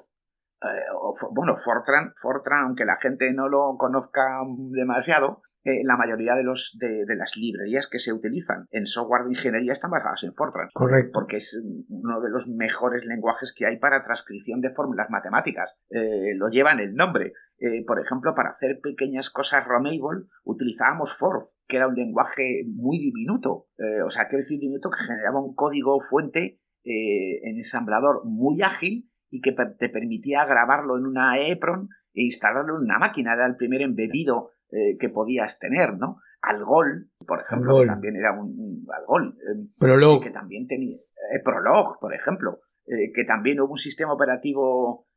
o, 0.96 1.16
bueno, 1.32 1.56
Fortran, 1.58 2.14
Fortran, 2.16 2.64
aunque 2.64 2.86
la 2.86 2.98
gente 2.98 3.34
no 3.34 3.50
lo 3.50 3.76
conozca 3.78 4.42
demasiado, 4.72 5.42
eh, 5.63 5.84
la 5.84 5.95
mayoría 5.95 6.34
de, 6.34 6.43
los, 6.43 6.76
de, 6.80 7.06
las 7.15 7.38
librerías 7.38 7.88
que 7.88 8.00
se 8.00 8.12
utilizan 8.12 8.65
en 8.71 8.88
software 8.88 9.26
de 9.26 9.32
ingeniería 9.32 9.74
están 9.74 9.91
basadas 9.91 10.24
en 10.24 10.34
Fortran. 10.34 10.69
Correcto. 10.74 11.12
Porque 11.13 11.38
es 11.38 11.62
uno 11.88 12.19
de 12.19 12.32
los 12.32 12.47
mejores 12.50 13.06
lenguajes 13.06 13.54
que 13.56 13.67
hay 13.67 13.78
para 13.78 14.02
transcripción 14.02 14.62
de 14.62 14.71
fórmulas 14.71 15.12
matemáticas. 15.12 15.76
Eh, 15.89 16.34
lo 16.36 16.50
llevan 16.50 16.80
el 16.80 16.95
nombre. 16.95 17.34
Eh, 17.60 17.86
por 17.86 18.00
ejemplo, 18.00 18.34
para 18.34 18.50
hacer 18.50 18.80
pequeñas 18.82 19.30
cosas 19.30 19.63
Romable 19.65 20.26
utilizábamos 20.43 21.15
Forth, 21.15 21.43
que 21.67 21.78
era 21.78 21.88
un 21.88 21.95
lenguaje 21.95 22.63
muy 22.67 22.97
diminuto. 22.97 23.67
o 24.06 24.10
sea, 24.10 24.28
quiero 24.28 24.41
decir 24.41 24.60
diminuto 24.60 24.89
que 24.89 25.04
generaba 25.06 25.43
un 25.43 25.54
código 25.54 26.00
fuente 26.00 26.60
en 26.84 27.58
ensamblador 27.58 28.26
muy 28.26 28.63
ágil 28.63 29.12
y 29.30 29.41
que 29.41 29.52
te 29.52 29.89
permitía 29.89 30.45
grabarlo 30.45 30.97
en 30.97 31.06
una 31.06 31.39
EPRON 31.39 31.89
e 32.13 32.24
instalarlo 32.24 32.78
en 32.78 32.86
una 32.86 32.97
máquina. 32.97 33.34
Era 33.34 33.45
el 33.45 33.58
primer 33.58 33.82
embebido 33.82 34.50
eh, 34.72 34.98
que 34.98 35.10
podías 35.10 35.60
tener, 35.60 35.98
¿no? 35.98 36.22
Algol, 36.42 37.10
por 37.28 37.42
ejemplo, 37.42 37.82
que 37.82 37.88
también 37.88 38.16
era 38.16 38.32
un, 38.32 38.88
Algol, 38.90 39.38
Prolog. 39.78 40.24
que 40.24 40.32
también 40.32 40.66
tenía 40.66 40.98
Prolog, 41.44 42.00
por 42.00 42.14
ejemplo, 42.14 42.62
que 42.86 43.24
también 43.26 43.60
hubo 43.60 43.74
un 43.74 43.78
sistema 43.78 44.14
operativo 44.14 45.08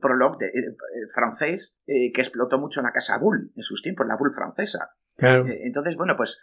Prolog 0.00 0.36
de, 0.36 0.50
francés 1.14 1.80
que 1.86 2.20
explotó 2.20 2.58
mucho 2.58 2.80
en 2.80 2.86
la 2.86 2.92
casa 2.92 3.18
Bull 3.18 3.50
en 3.56 3.62
sus 3.62 3.80
tiempos, 3.82 4.06
la 4.06 4.16
Bull 4.18 4.34
francesa. 4.34 4.90
entonces, 5.16 5.96
bueno, 5.96 6.16
pues 6.16 6.42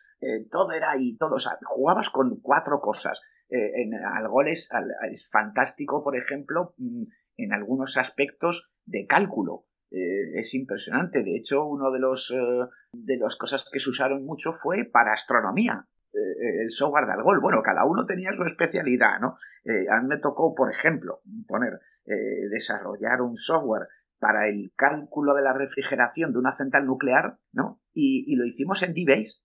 todo 0.50 0.72
era 0.72 0.92
ahí, 0.92 1.18
todo, 1.18 1.36
jugabas 1.64 2.10
con 2.10 2.40
cuatro 2.42 2.80
cosas. 2.80 3.22
en 3.48 3.94
Algol 3.94 4.48
es, 4.48 4.70
es 5.12 5.30
fantástico, 5.30 6.04
por 6.04 6.18
ejemplo, 6.18 6.74
mm, 6.78 7.04
en 7.38 7.54
algunos 7.54 7.98
aspectos 7.98 8.72
de 8.86 9.06
cálculo. 9.06 9.66
Eh, 9.92 10.40
es 10.40 10.54
impresionante. 10.54 11.22
De 11.22 11.36
hecho, 11.36 11.66
uno 11.66 11.92
de 11.92 12.00
los 12.00 12.32
eh, 12.32 12.70
de 12.94 13.18
las 13.18 13.36
cosas 13.36 13.70
que 13.70 13.80
se 13.80 13.90
usaron 13.90 14.24
mucho 14.26 14.54
fue 14.54 14.86
para 14.86 15.12
astronomía. 15.12 15.86
Eh, 16.14 16.64
el 16.64 16.72
software 16.72 17.06
de 17.06 17.14
Algol. 17.14 17.42
Bueno, 17.42 17.62
cada 17.62 17.86
uno 17.86 18.06
tenía 18.06 18.32
su 18.34 18.44
especialidad, 18.44 19.20
¿no? 19.20 19.38
a 19.92 20.02
mí 20.02 20.08
me 20.08 20.18
tocó, 20.18 20.56
por 20.56 20.72
ejemplo, 20.72 21.22
poner 21.48 21.80
desarrollar 22.50 23.22
un 23.22 23.38
software 23.38 23.88
para 24.20 24.50
el 24.50 24.74
cálculo 24.76 25.36
de 25.36 25.44
la 25.44 25.54
refrigeración 25.54 26.34
de 26.34 26.40
una 26.40 26.52
central 26.52 26.88
nuclear, 26.88 27.38
¿no? 27.54 27.80
Y, 27.94 28.36
lo 28.36 28.46
hicimos 28.46 28.82
en 28.82 28.94
D-Base, 28.94 29.44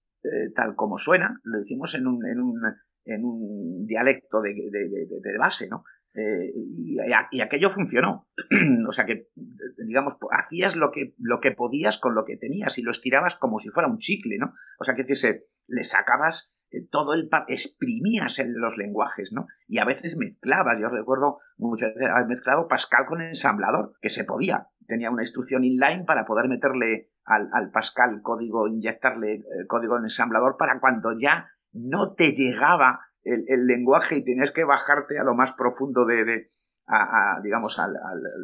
tal 0.54 0.74
como 0.74 0.96
suena, 0.96 1.38
lo 1.44 1.60
hicimos 1.60 1.94
en 1.94 2.06
un, 2.06 2.26
en 2.26 2.40
un, 2.40 2.62
en 3.04 3.24
un 3.24 3.86
dialecto 3.86 4.40
de, 4.40 4.54
de 4.54 5.38
base, 5.38 5.68
¿no? 5.68 5.84
Eh, 6.16 6.50
y, 6.54 7.40
aquello 7.40 7.68
funcionó. 7.68 8.26
o 8.88 8.92
sea 8.92 9.04
que, 9.04 9.28
digamos, 9.86 10.16
hacías 10.30 10.74
lo 10.74 10.90
que, 10.90 11.14
lo 11.18 11.40
que 11.40 11.52
podías 11.52 11.98
con 11.98 12.14
lo 12.14 12.24
que 12.24 12.38
tenías 12.38 12.78
y 12.78 12.82
lo 12.82 12.90
estirabas 12.90 13.36
como 13.36 13.58
si 13.58 13.68
fuera 13.68 13.88
un 13.88 13.98
chicle, 13.98 14.38
¿no? 14.38 14.54
O 14.78 14.84
sea 14.84 14.94
que 14.94 15.04
le 15.68 15.84
sacabas 15.84 16.56
eh, 16.70 16.86
todo 16.90 17.12
el 17.12 17.28
exprimías 17.48 18.38
en 18.38 18.58
los 18.58 18.78
lenguajes, 18.78 19.32
¿no? 19.32 19.46
Y 19.68 19.78
a 19.78 19.84
veces 19.84 20.16
mezclabas, 20.16 20.80
yo 20.80 20.88
recuerdo 20.88 21.38
muchas 21.58 21.94
veces 21.94 22.08
haber 22.08 22.26
mezclado 22.26 22.66
Pascal 22.66 23.04
con 23.06 23.20
ensamblador, 23.20 23.92
que 24.00 24.08
se 24.08 24.24
podía. 24.24 24.68
Tenía 24.86 25.10
una 25.10 25.22
instrucción 25.22 25.64
inline 25.64 26.06
para 26.06 26.24
poder 26.24 26.48
meterle 26.48 27.10
al, 27.24 27.50
al 27.52 27.70
Pascal 27.70 28.22
código, 28.22 28.68
inyectarle 28.68 29.34
eh, 29.34 29.42
código 29.68 29.98
en 29.98 30.04
ensamblador 30.04 30.56
para 30.56 30.80
cuando 30.80 31.10
ya 31.18 31.50
no 31.72 32.14
te 32.14 32.32
llegaba 32.32 33.00
el, 33.26 33.66
lenguaje 33.66 34.16
y 34.16 34.24
tenías 34.24 34.52
que 34.52 34.64
bajarte 34.64 35.18
a 35.18 35.24
lo 35.24 35.34
más 35.34 35.52
profundo 35.52 36.04
de, 36.06 36.48
a, 36.86 37.40
digamos, 37.42 37.78
al, 37.78 37.92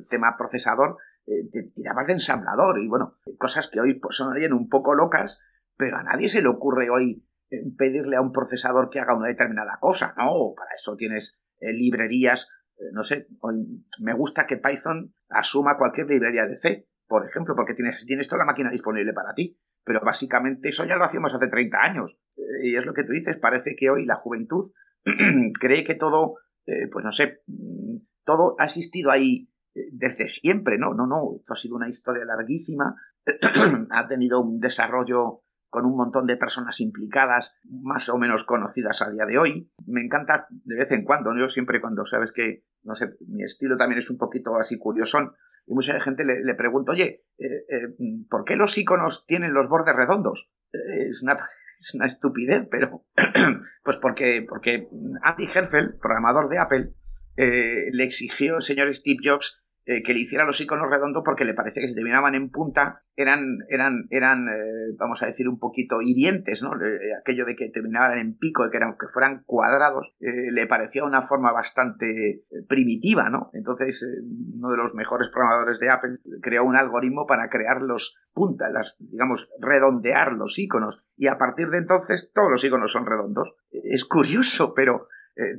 tema 0.08 0.36
procesador, 0.36 0.96
eh, 1.26 1.48
te 1.50 1.62
tirabas 1.74 2.06
de 2.06 2.14
ensamblador 2.14 2.80
y 2.80 2.88
bueno, 2.88 3.18
cosas 3.38 3.68
que 3.68 3.80
hoy 3.80 4.00
pues, 4.00 4.16
sonarían 4.16 4.52
un 4.52 4.68
poco 4.68 4.94
locas, 4.94 5.40
pero 5.76 5.96
a 5.96 6.02
nadie 6.02 6.28
se 6.28 6.42
le 6.42 6.48
ocurre 6.48 6.90
hoy 6.90 7.24
eh, 7.50 7.62
pedirle 7.76 8.16
a 8.16 8.20
un 8.20 8.32
procesador 8.32 8.90
que 8.90 8.98
haga 8.98 9.16
una 9.16 9.28
determinada 9.28 9.78
cosa, 9.80 10.14
¿no? 10.16 10.52
Para 10.56 10.74
eso 10.74 10.96
tienes 10.96 11.38
eh, 11.60 11.72
librerías, 11.72 12.50
no 12.92 13.04
sé, 13.04 13.28
hoy 13.40 13.86
me 14.00 14.12
gusta 14.12 14.44
que 14.44 14.56
Python 14.56 15.14
asuma 15.28 15.78
cualquier 15.78 16.08
librería 16.08 16.46
de 16.46 16.56
C, 16.56 16.88
por 17.06 17.24
ejemplo, 17.24 17.54
porque 17.54 17.74
tienes, 17.74 18.04
tienes 18.06 18.26
toda 18.26 18.40
la 18.40 18.46
máquina 18.46 18.70
disponible 18.70 19.12
para 19.12 19.34
ti. 19.34 19.56
Pero 19.84 20.00
básicamente 20.00 20.68
eso 20.68 20.84
ya 20.84 20.96
lo 20.96 21.04
hacíamos 21.04 21.34
hace 21.34 21.48
30 21.48 21.78
años. 21.78 22.16
Eh, 22.36 22.68
y 22.68 22.76
es 22.76 22.86
lo 22.86 22.94
que 22.94 23.04
tú 23.04 23.12
dices, 23.12 23.36
parece 23.36 23.74
que 23.76 23.90
hoy 23.90 24.04
la 24.04 24.16
juventud 24.16 24.72
cree 25.60 25.84
que 25.84 25.94
todo, 25.94 26.36
eh, 26.66 26.88
pues 26.90 27.04
no 27.04 27.12
sé, 27.12 27.42
mm, 27.46 27.96
todo 28.24 28.56
ha 28.58 28.64
existido 28.64 29.10
ahí 29.10 29.48
eh, 29.74 29.80
desde 29.92 30.26
siempre, 30.26 30.78
¿no? 30.78 30.94
No, 30.94 31.06
no, 31.06 31.34
esto 31.36 31.52
ha 31.54 31.56
sido 31.56 31.76
una 31.76 31.88
historia 31.88 32.24
larguísima, 32.24 32.94
ha 33.90 34.06
tenido 34.06 34.40
un 34.40 34.60
desarrollo 34.60 35.42
con 35.72 35.86
un 35.86 35.96
montón 35.96 36.26
de 36.26 36.36
personas 36.36 36.80
implicadas, 36.80 37.58
más 37.64 38.10
o 38.10 38.18
menos 38.18 38.44
conocidas 38.44 39.00
a 39.00 39.10
día 39.10 39.24
de 39.24 39.38
hoy. 39.38 39.72
Me 39.86 40.02
encanta 40.02 40.46
de 40.50 40.76
vez 40.76 40.90
en 40.90 41.02
cuando, 41.02 41.34
yo 41.34 41.48
siempre 41.48 41.80
cuando 41.80 42.04
sabes 42.04 42.30
que, 42.30 42.66
no 42.82 42.94
sé, 42.94 43.14
mi 43.26 43.42
estilo 43.42 43.78
también 43.78 43.98
es 44.00 44.10
un 44.10 44.18
poquito 44.18 44.54
así 44.56 44.78
curiosón, 44.78 45.32
y 45.72 45.74
mucha 45.74 45.98
gente 46.00 46.24
le, 46.24 46.44
le 46.44 46.54
pregunta, 46.54 46.92
oye, 46.92 47.24
eh, 47.38 47.64
eh, 47.68 47.94
¿por 48.28 48.44
qué 48.44 48.56
los 48.56 48.76
iconos 48.76 49.24
tienen 49.26 49.54
los 49.54 49.68
bordes 49.68 49.96
redondos? 49.96 50.50
Eh, 50.70 51.08
es, 51.08 51.22
una, 51.22 51.38
es 51.80 51.94
una 51.94 52.04
estupidez, 52.04 52.68
pero 52.70 53.06
pues 53.82 53.96
porque, 53.96 54.44
porque 54.46 54.88
Andy 55.22 55.48
Herfeld, 55.52 55.98
programador 55.98 56.50
de 56.50 56.58
Apple, 56.58 56.92
le 57.36 58.04
exigió 58.04 58.56
al 58.56 58.62
señor 58.62 58.94
Steve 58.94 59.16
Jobs 59.24 59.61
eh, 59.84 60.04
que 60.04 60.14
le 60.14 60.20
hiciera 60.20 60.44
los 60.44 60.60
iconos 60.60 60.88
redondos 60.88 61.24
porque 61.24 61.44
le 61.44 61.54
parecía 61.54 61.82
que 61.82 61.88
si 61.88 61.96
terminaban 61.96 62.36
en 62.36 62.50
punta 62.50 63.02
eran, 63.16 63.58
eran, 63.68 64.06
eran 64.10 64.46
eh, 64.48 64.94
vamos 64.96 65.20
a 65.24 65.26
decir, 65.26 65.48
un 65.48 65.58
poquito 65.58 66.00
hirientes, 66.00 66.62
¿no? 66.62 66.80
Eh, 66.80 67.14
aquello 67.20 67.44
de 67.44 67.56
que 67.56 67.68
terminaban 67.68 68.16
en 68.18 68.38
pico, 68.38 68.68
que, 68.70 68.76
eran, 68.76 68.92
que 68.92 69.08
fueran 69.12 69.42
cuadrados, 69.44 70.14
le 70.20 70.66
parecía 70.68 71.04
una 71.04 71.22
forma 71.22 71.50
bastante 71.50 72.44
primitiva, 72.68 73.28
¿no? 73.28 73.50
Entonces, 73.54 74.06
uno 74.54 74.70
de 74.70 74.76
los 74.76 74.94
mejores 74.94 75.28
programadores 75.30 75.80
de 75.80 75.90
Apple 75.90 76.18
creó 76.40 76.64
un 76.64 76.76
algoritmo 76.76 77.26
para 77.26 77.48
crear 77.48 77.82
los 77.82 78.16
puntas, 78.32 78.70
las, 78.72 78.96
digamos, 79.00 79.50
redondear 79.60 80.32
los 80.32 80.58
iconos, 80.60 81.04
y 81.16 81.26
a 81.26 81.38
partir 81.38 81.70
de 81.70 81.78
entonces 81.78 82.30
todos 82.32 82.50
los 82.50 82.64
iconos 82.64 82.92
son 82.92 83.04
redondos. 83.04 83.56
Es 83.70 84.04
curioso, 84.04 84.74
pero 84.74 85.08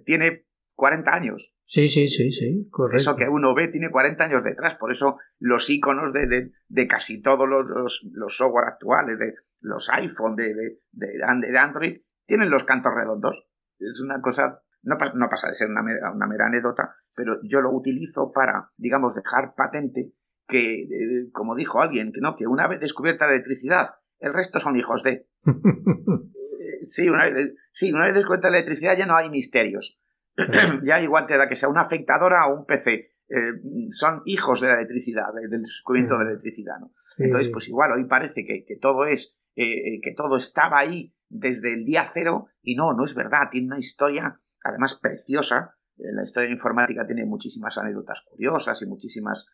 tiene 0.06 0.46
40 0.76 1.14
años. 1.14 1.54
Sí, 1.66 1.88
sí, 1.88 2.08
sí, 2.08 2.32
sí, 2.32 2.68
correcto. 2.70 2.98
Eso 2.98 3.16
que 3.16 3.28
uno 3.28 3.56
ve 3.56 3.70
tiene 3.70 3.90
40 3.90 4.24
años 4.24 4.44
detrás, 4.44 4.76
por 4.76 4.92
eso 4.92 5.18
los 5.40 5.70
iconos 5.70 6.14
de, 6.14 6.52
de, 6.68 6.88
casi 6.88 7.22
todos 7.22 7.48
los, 7.48 8.02
los, 8.12 8.38
software 8.38 8.68
actuales, 8.68 9.18
de 9.18 9.34
los 9.62 9.90
iPhone, 9.90 10.36
de, 10.36 10.54
de, 10.92 11.58
Android, 11.58 12.02
tienen 12.26 12.50
los 12.50 12.64
cantos 12.64 12.94
redondos. 12.94 13.48
Es 13.80 14.00
una 14.02 14.22
cosa, 14.22 14.62
no, 14.84 14.98
no 15.16 15.30
pasa 15.30 15.48
de 15.48 15.56
ser 15.56 15.70
una 15.70 15.82
mera, 15.82 16.12
una 16.12 16.28
mera 16.28 16.46
anécdota, 16.46 16.96
pero 17.16 17.40
yo 17.44 17.62
lo 17.62 17.72
utilizo 17.72 18.32
para, 18.32 18.70
digamos, 18.78 19.16
dejar 19.16 19.56
patente 19.56 20.14
que, 20.48 20.84
eh, 20.84 21.32
como 21.32 21.56
dijo 21.56 21.82
alguien, 21.82 22.12
que 22.12 22.22
no, 22.22 22.36
que 22.36 22.46
una 22.46 22.68
vez 22.68 22.82
descubierta 22.82 23.26
la 23.26 23.34
electricidad, 23.34 23.88
el 24.20 24.34
resto 24.34 24.60
son 24.60 24.78
hijos 24.78 25.04
de. 25.04 25.28
Eh, 26.64 26.86
sí, 26.86 27.10
una 27.10 27.30
vez, 27.30 27.56
sí, 27.74 27.92
una 27.92 28.06
vez 28.06 28.14
descubierta 28.14 28.50
la 28.50 28.58
electricidad 28.58 28.96
ya 28.98 29.06
no 29.06 29.18
hay 29.18 29.30
misterios. 29.30 30.00
ya 30.84 31.00
igual 31.02 31.26
te 31.26 31.38
da 31.38 31.48
que 31.48 31.56
sea 31.56 31.70
una 31.70 31.82
afectadora 31.82 32.48
o 32.48 32.56
un 32.60 32.66
PC. 32.66 33.12
Eh, 33.30 33.90
son 33.90 34.22
hijos 34.26 34.62
de 34.62 34.68
la 34.68 34.76
electricidad, 34.76 35.28
del 35.34 35.62
descubrimiento 35.62 36.18
de 36.18 36.26
la 36.26 36.32
electricidad. 36.32 36.80
¿no? 36.80 36.92
Entonces, 37.18 37.50
pues 37.52 37.68
igual 37.68 37.92
hoy 37.92 38.06
parece 38.06 38.46
que, 38.46 38.78
todo 38.80 39.06
es, 39.06 39.38
eh, 39.56 40.00
que 40.02 40.14
todo 40.16 40.38
estaba 40.38 40.80
ahí 40.80 41.14
desde 41.30 41.74
el 41.74 41.86
día 41.86 42.06
cero 42.14 42.48
y 42.62 42.76
no, 42.76 42.94
no 42.94 43.06
es 43.06 43.16
verdad. 43.16 43.50
Tiene 43.50 43.68
una 43.68 43.80
historia, 43.80 44.38
además 44.64 45.00
preciosa. 45.02 45.76
Eh, 45.98 46.12
la 46.14 46.24
historia 46.24 46.48
de 46.48 46.56
informática 46.56 47.06
tiene 47.06 47.26
muchísimas 47.26 47.78
anécdotas 47.78 48.22
curiosas 48.30 48.82
y 48.82 48.88
muchísimas, 48.88 49.48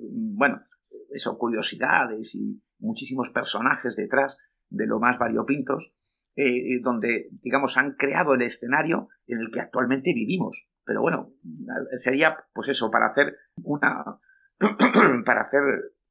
bueno, 0.00 0.62
eso, 1.10 1.38
curiosidades 1.38 2.34
y 2.34 2.62
muchísimos 2.78 3.30
personajes 3.30 3.96
detrás 3.96 4.38
de 4.68 4.86
lo 4.86 4.98
más 4.98 5.18
variopintos. 5.18 5.92
Eh, 6.36 6.76
eh, 6.76 6.80
donde, 6.80 7.28
digamos, 7.42 7.76
han 7.76 7.96
creado 7.96 8.34
el 8.34 8.42
escenario 8.42 9.08
en 9.26 9.40
el 9.40 9.50
que 9.50 9.60
actualmente 9.60 10.14
vivimos. 10.14 10.68
Pero 10.84 11.02
bueno, 11.02 11.32
sería, 11.96 12.36
pues 12.54 12.68
eso, 12.68 12.90
para 12.90 13.06
hacer 13.06 13.36
una, 13.62 14.04
para 15.26 15.42
hacer 15.42 15.60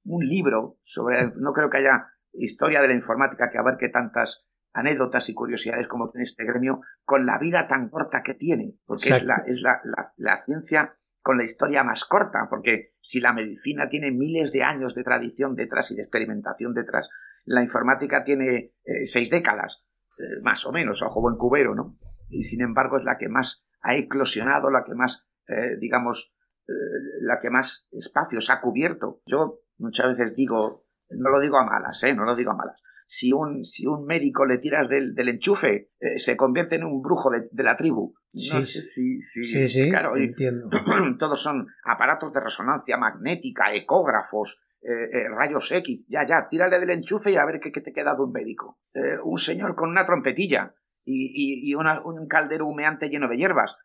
un 0.03 0.25
libro 0.25 0.77
sobre, 0.84 1.32
no 1.38 1.53
creo 1.53 1.69
que 1.69 1.77
haya 1.77 2.08
historia 2.34 2.82
de 2.82 2.89
la 2.89 2.95
informática 2.95 3.49
que 3.49 3.58
abarque 3.58 3.89
tantas 3.89 4.45
anécdotas 4.73 5.29
y 5.29 5.34
curiosidades 5.34 5.88
como 5.88 6.10
tiene 6.10 6.23
este 6.23 6.45
gremio, 6.45 6.82
con 7.03 7.25
la 7.25 7.38
vida 7.39 7.67
tan 7.67 7.89
corta 7.89 8.21
que 8.23 8.34
tiene, 8.34 8.75
porque 8.86 9.10
es, 9.10 9.23
la, 9.23 9.43
es 9.47 9.62
la, 9.62 9.82
la, 10.17 10.43
ciencia 10.43 10.95
con 11.21 11.38
la 11.38 11.43
historia 11.43 11.84
más 11.84 12.05
corta, 12.05 12.47
porque 12.49 12.93
si 13.01 13.19
la 13.19 13.34
medicina 13.34 13.89
tiene 13.89 14.12
miles 14.12 14.51
de 14.51 14.63
años 14.63 14.95
de 14.95 15.03
tradición 15.03 15.55
detrás 15.55 15.91
y 15.91 15.95
de 15.95 16.03
experimentación 16.03 16.73
detrás, 16.73 17.10
la 17.45 17.63
informática 17.63 18.23
tiene 18.23 18.73
eh, 18.84 19.05
seis 19.05 19.29
décadas. 19.29 19.86
Eh, 20.19 20.41
más 20.43 20.65
o 20.65 20.73
menos, 20.73 21.01
ojo 21.01 21.21
buen 21.21 21.38
cubero, 21.38 21.73
¿no? 21.75 21.95
Y 22.29 22.43
sin 22.43 22.62
embargo 22.62 22.97
es 22.97 23.05
la 23.05 23.17
que 23.17 23.29
más 23.29 23.65
ha 23.82 23.95
eclosionado, 23.95 24.69
la 24.69 24.84
que 24.84 24.93
más, 24.93 25.25
eh, 25.47 25.77
digamos, 25.79 26.36
eh, 26.67 26.73
la 27.21 27.39
que 27.39 27.49
más 27.49 27.88
espacios 27.91 28.49
ha 28.49 28.60
cubierto. 28.60 29.21
Yo 29.25 29.62
muchas 29.77 30.08
veces 30.08 30.36
digo, 30.36 30.84
no 31.12 31.29
lo 31.29 31.39
digo 31.39 31.58
a 31.58 31.65
malas, 31.65 32.03
¿eh? 32.03 32.13
No 32.13 32.25
lo 32.25 32.36
digo 32.36 32.51
a 32.51 32.55
malas. 32.55 32.82
Si 33.08 33.32
un, 33.32 33.63
si 33.63 33.88
un 33.88 34.05
médico 34.05 34.45
le 34.45 34.58
tiras 34.58 34.89
del, 34.89 35.15
del 35.15 35.29
enchufe, 35.29 35.89
se 36.17 36.38
convierte 36.38 36.75
en 36.75 36.84
un 36.84 37.01
brujo 37.01 37.32
de, 37.32 37.63
la 37.63 37.75
tribu. 37.75 38.13
Sí, 38.27 38.62
sí, 38.62 39.19
sí, 39.19 39.67
sí, 39.67 39.89
claro, 39.89 40.15
entiendo. 40.15 40.69
todos 41.17 41.41
son 41.41 41.65
aparatos 41.84 42.32
de 42.34 42.39
resonancia 42.39 42.97
magnética, 42.97 43.73
ecógrafos, 43.73 44.62
eh, 44.82 45.10
eh, 45.12 45.28
rayos 45.28 45.70
X, 45.70 46.06
ya, 46.08 46.26
ya, 46.26 46.48
tírale 46.50 46.80
del 46.80 46.92
enchufe 46.92 47.32
y 47.32 47.36
a 47.36 47.46
ver 47.46 47.60
qué, 47.60 47.70
te 47.70 47.92
queda 47.92 48.15
de 48.15 48.22
un 48.22 48.32
médico. 48.32 48.80
Eh, 48.94 49.18
un 49.22 49.38
señor 49.38 49.76
con 49.76 49.89
una 49.89 50.06
trompetilla 50.06 50.74
y, 51.04 51.74
un 51.74 52.28
caldero 52.28 52.65
humeante 52.65 53.10
lleno 53.10 53.28
de 53.28 53.38
hierbas. 53.38 53.76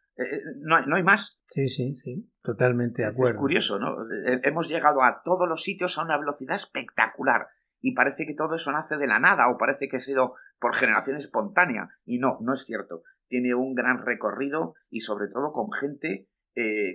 No, 0.61 0.87
no, 0.87 0.95
hay 0.95 1.03
más. 1.03 1.41
Sí, 1.47 1.69
sí, 1.69 1.97
sí, 1.97 2.31
totalmente 2.43 3.03
de 3.03 3.09
acuerdo. 3.09 3.33
Es 3.35 3.41
curioso, 3.41 3.79
¿no? 3.81 3.97
Hemos 4.45 4.69
llegado 4.69 5.03
a 5.03 5.23
todos 5.25 5.49
los 5.49 5.63
sitios 5.63 5.99
a 5.99 6.05
una 6.05 6.19
velocidad 6.19 6.55
espectacular 6.55 7.49
y 7.81 7.95
parece 7.95 8.27
que 8.27 8.35
todo 8.35 8.55
eso 8.55 8.71
nace 8.71 8.97
de 8.97 9.09
la 9.09 9.19
nada 9.19 9.49
o 9.49 9.59
parece 9.59 9.89
que 9.89 9.97
ha 9.97 10.01
sido 10.01 10.35
por 10.61 10.75
generación 10.75 11.17
espontánea. 11.17 11.89
Y 12.05 12.19
no, 12.19 12.39
no 12.43 12.53
es 12.53 12.65
cierto. 12.65 13.03
Tiene 13.27 13.55
un 13.55 13.75
gran 13.75 14.05
recorrido 14.05 14.75
y 14.91 15.01
sobre 15.01 15.27
todo 15.27 15.51
con 15.53 15.73
gente, 15.73 16.29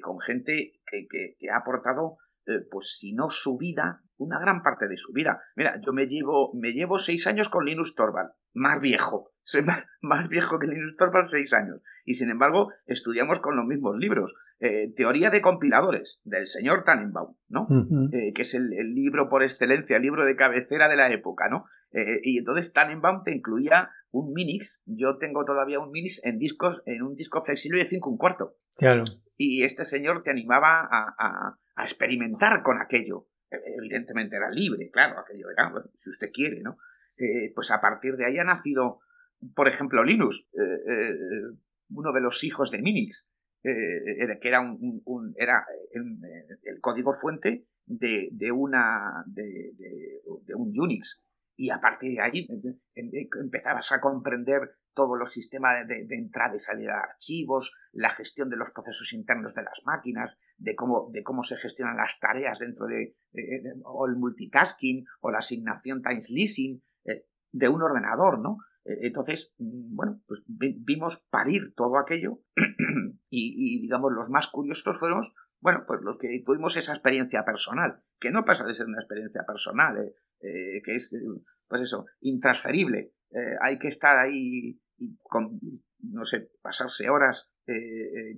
con 0.02 0.22
gente 0.22 0.72
que, 0.86 1.36
que, 1.38 1.50
ha 1.50 1.58
aportado, 1.58 2.18
eh, 2.46 2.62
pues 2.70 2.98
si 2.98 3.14
no 3.14 3.30
su 3.30 3.58
vida, 3.58 4.04
una 4.20 4.40
gran 4.40 4.62
parte 4.62 4.88
de 4.88 4.98
su 4.98 5.12
vida. 5.12 5.42
Mira, 5.56 5.80
yo 5.84 5.94
me 5.94 6.06
llevo, 6.06 6.52
me 6.54 6.72
llevo 6.72 7.00
seis 7.00 7.26
años 7.26 7.50
con 7.50 7.66
Linus 7.66 7.96
Torvald, 7.96 8.32
más 8.54 8.80
viejo. 8.80 9.32
Soy 9.44 9.64
más, 9.64 10.30
viejo 10.30 10.60
que 10.60 10.68
Linus 10.68 10.96
Torvald, 10.96 11.26
seis 11.26 11.54
años. 11.54 11.82
Y 12.06 12.14
sin 12.16 12.30
embargo, 12.30 12.72
estudiamos 12.86 13.40
con 13.40 13.56
los 13.56 13.66
mismos 13.66 13.98
libros. 13.98 14.36
Eh, 14.60 14.94
teoría 14.96 15.32
de 15.32 15.42
compiladores, 15.42 16.22
del 16.24 16.46
señor 16.46 16.84
Tannenbaum, 16.84 17.36
¿no? 17.48 17.68
Eh, 18.12 18.34
que 18.34 18.44
es 18.44 18.54
el, 18.54 18.70
libro 18.94 19.30
por 19.30 19.42
excelencia, 19.42 19.96
el 19.96 20.04
libro 20.04 20.26
de 20.26 20.36
cabecera 20.36 20.88
de 20.88 20.98
la 20.98 21.12
época, 21.12 21.50
¿no? 21.50 21.66
Eh, 21.92 22.20
y 22.22 22.38
entonces 22.38 22.74
Tannenbaum 22.74 23.24
te 23.24 23.34
incluía 23.34 23.90
un 24.12 24.34
Minix. 24.34 24.82
Yo 24.86 25.18
tengo 25.18 25.46
todavía 25.46 25.80
un 25.80 25.92
Minix 25.92 26.22
en 26.24 26.38
discos, 26.38 26.82
en 26.86 27.04
un 27.04 27.16
disco 27.16 27.44
flexible 27.44 27.80
de 27.80 27.86
5 27.86 28.10
un 28.10 28.18
cuarto. 28.18 28.56
Claro. 28.78 29.04
Y 29.38 29.64
este 29.64 29.86
señor 29.86 30.24
te 30.24 30.32
animaba 30.32 30.88
a, 30.92 31.58
experimentar 31.82 32.62
con 32.62 32.78
aquello. 32.82 33.28
Evidentemente 33.52 34.36
era 34.36 34.50
libre, 34.52 34.90
claro, 34.92 35.20
aquello 35.20 35.50
era, 35.50 35.72
si 35.96 36.10
usted 36.10 36.30
quiere, 36.32 36.62
¿no? 36.62 36.78
pues 37.54 37.70
a 37.72 37.82
partir 37.82 38.16
de 38.16 38.26
ahí 38.26 38.38
ha 38.38 38.46
nacido, 38.46 39.00
por 39.54 39.68
ejemplo, 39.68 40.04
Linux, 40.04 40.46
uno 41.90 42.14
de 42.14 42.22
los 42.22 42.44
hijos 42.44 42.72
de 42.72 42.82
Minix. 42.82 43.28
Eh, 43.62 44.40
que 44.40 44.48
era 44.48 44.62
un, 44.62 45.34
era 45.38 45.66
el, 45.92 46.80
código 46.80 47.12
fuente 47.12 47.66
de, 47.86 48.30
de 48.32 48.52
una 48.54 49.26
de, 49.28 49.74
de, 49.78 50.56
un 50.56 50.74
Unix 50.80 51.26
y 51.60 51.72
a 51.72 51.82
partir 51.82 52.14
de 52.14 52.22
ahí 52.22 52.48
empezabas 52.96 53.92
a 53.92 54.00
comprender 54.00 54.78
todos 54.94 55.20
los 55.20 55.34
sistemas 55.34 55.86
de, 55.86 56.08
entrada 56.10 56.56
y 56.56 56.60
salida 56.60 56.94
de 56.94 57.12
archivos, 57.12 57.74
la 57.92 58.12
gestión 58.12 58.50
de 58.50 58.56
los 58.56 58.72
procesos 58.72 59.12
internos 59.12 59.54
de 59.54 59.64
las 59.64 59.82
máquinas, 59.84 60.40
de 60.58 60.74
cómo, 60.74 61.10
de 61.12 61.22
cómo 61.22 61.44
se 61.44 61.58
gestionan 61.58 61.98
las 61.98 62.18
tareas 62.18 62.60
dentro 62.60 62.88
de, 62.88 63.18
o 63.84 64.08
el 64.08 64.16
multitasking 64.16 65.06
o 65.20 65.32
la 65.32 65.40
asignación 65.40 66.02
time 66.02 66.22
leasing 66.30 66.82
eh, 67.04 67.26
de 67.52 67.68
un 67.68 67.82
ordenador, 67.82 68.40
¿no? 68.40 68.60
Eh, 68.86 69.08
entonces, 69.08 69.54
mm, 69.58 69.98
bueno, 69.98 70.22
pues 70.28 70.42
vimos 70.48 71.18
parir 71.30 71.74
todo 71.76 71.98
aquello 71.98 72.40
y, 73.30 73.82
digamos, 73.82 74.14
los 74.14 74.30
más 74.30 74.48
curiosos 74.48 74.98
fueron, 74.98 75.24
bueno, 75.60 75.84
pues 75.86 76.00
los 76.04 76.18
que 76.18 76.42
tuvimos 76.46 76.78
esa 76.78 76.94
experiencia 76.94 77.44
personal, 77.44 78.02
que 78.18 78.32
no 78.32 78.46
pasa 78.46 78.64
de 78.64 78.74
ser 78.74 78.86
una 78.86 79.00
experiencia 79.00 79.44
personal, 79.46 79.98
eh, 79.98 80.16
eh, 80.42 80.82
que 80.84 80.96
es, 80.96 81.12
pues 81.68 81.82
eso, 81.82 82.06
intransferible. 82.22 83.14
hay 83.62 83.78
que 83.78 83.88
estar 83.88 84.18
ahí 84.18 84.80
y 84.98 85.18
con, 85.22 85.60
no 86.00 86.26
sé, 86.26 86.52
pasarse 86.62 87.10
horas 87.10 87.52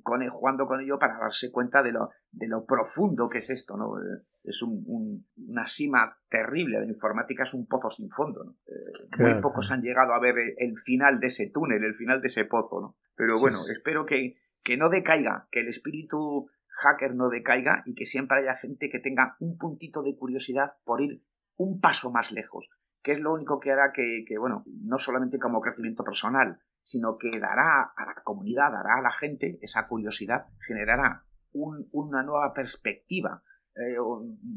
con 0.03 0.27
jugando 0.27 0.67
con 0.67 0.81
ello 0.81 0.99
para 0.99 1.17
darse 1.17 1.51
cuenta 1.51 1.81
de 1.81 1.93
lo, 1.93 2.09
de 2.31 2.49
lo 2.49 2.65
profundo 2.65 3.29
que 3.29 3.37
es 3.37 3.49
esto, 3.49 3.77
¿no? 3.77 3.95
es 4.43 4.61
un, 4.61 5.25
una 5.47 5.67
cima 5.67 6.17
terrible. 6.29 6.79
La 6.79 6.85
informática 6.85 7.43
es 7.43 7.53
un 7.53 7.67
pozo 7.67 7.89
sin 7.89 8.09
fondo. 8.09 8.43
¿no? 8.43 8.55
Eh, 8.67 9.33
muy 9.33 9.41
pocos 9.41 9.71
han 9.71 9.81
llegado 9.81 10.13
a 10.13 10.19
ver 10.19 10.35
el 10.57 10.77
final 10.77 11.19
de 11.19 11.27
ese 11.27 11.49
túnel, 11.49 11.83
el 11.83 11.95
final 11.95 12.21
de 12.21 12.27
ese 12.27 12.45
pozo. 12.45 12.81
¿no? 12.81 12.97
Pero 13.15 13.39
bueno, 13.39 13.59
espero 13.71 14.05
que, 14.05 14.37
que 14.63 14.77
no 14.77 14.89
decaiga, 14.89 15.47
que 15.51 15.61
el 15.61 15.67
espíritu 15.67 16.49
hacker 16.67 17.15
no 17.15 17.29
decaiga 17.29 17.83
y 17.85 17.95
que 17.95 18.05
siempre 18.05 18.39
haya 18.39 18.55
gente 18.55 18.89
que 18.89 18.99
tenga 18.99 19.35
un 19.39 19.57
puntito 19.57 20.03
de 20.03 20.15
curiosidad 20.15 20.73
por 20.85 21.01
ir 21.01 21.21
un 21.63 21.79
paso 21.79 22.11
más 22.11 22.31
lejos, 22.31 22.69
que 23.01 23.13
es 23.13 23.19
lo 23.19 23.33
único 23.33 23.59
que 23.59 23.71
hará 23.71 23.91
que, 23.91 24.25
bueno, 24.39 24.63
no 24.65 24.97
solamente 24.97 25.39
como 25.39 25.61
crecimiento 25.61 26.03
personal, 26.03 26.59
sino 26.83 27.17
que 27.17 27.39
dará 27.39 27.93
a 27.95 28.05
la 28.05 28.15
comunidad, 28.23 28.71
dará 28.71 28.99
a 28.99 29.01
la 29.01 29.11
gente 29.11 29.59
esa 29.61 29.87
curiosidad, 29.87 30.47
generará 30.67 31.25
un, 31.51 31.87
una 31.91 32.23
nueva 32.23 32.53
perspectiva 32.53 33.43
eh, 33.75 33.95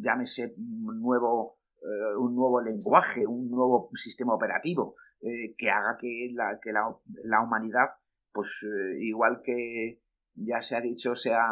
llámese 0.02 0.54
un 0.56 1.00
nuevo, 1.00 1.60
eh, 1.80 2.16
un 2.18 2.34
nuevo 2.34 2.60
lenguaje, 2.60 3.26
un 3.26 3.48
nuevo 3.48 3.90
sistema 3.94 4.34
operativo, 4.34 4.96
eh, 5.20 5.54
que 5.56 5.70
haga 5.70 5.96
que 5.96 6.30
la, 6.34 6.58
que 6.60 6.72
la, 6.72 6.96
la 7.24 7.42
humanidad, 7.42 7.88
pues 8.32 8.66
igual 8.98 9.40
que 9.44 10.02
ya 10.34 10.60
se 10.60 10.74
ha 10.74 10.80
dicho, 10.80 11.14
sea, 11.14 11.48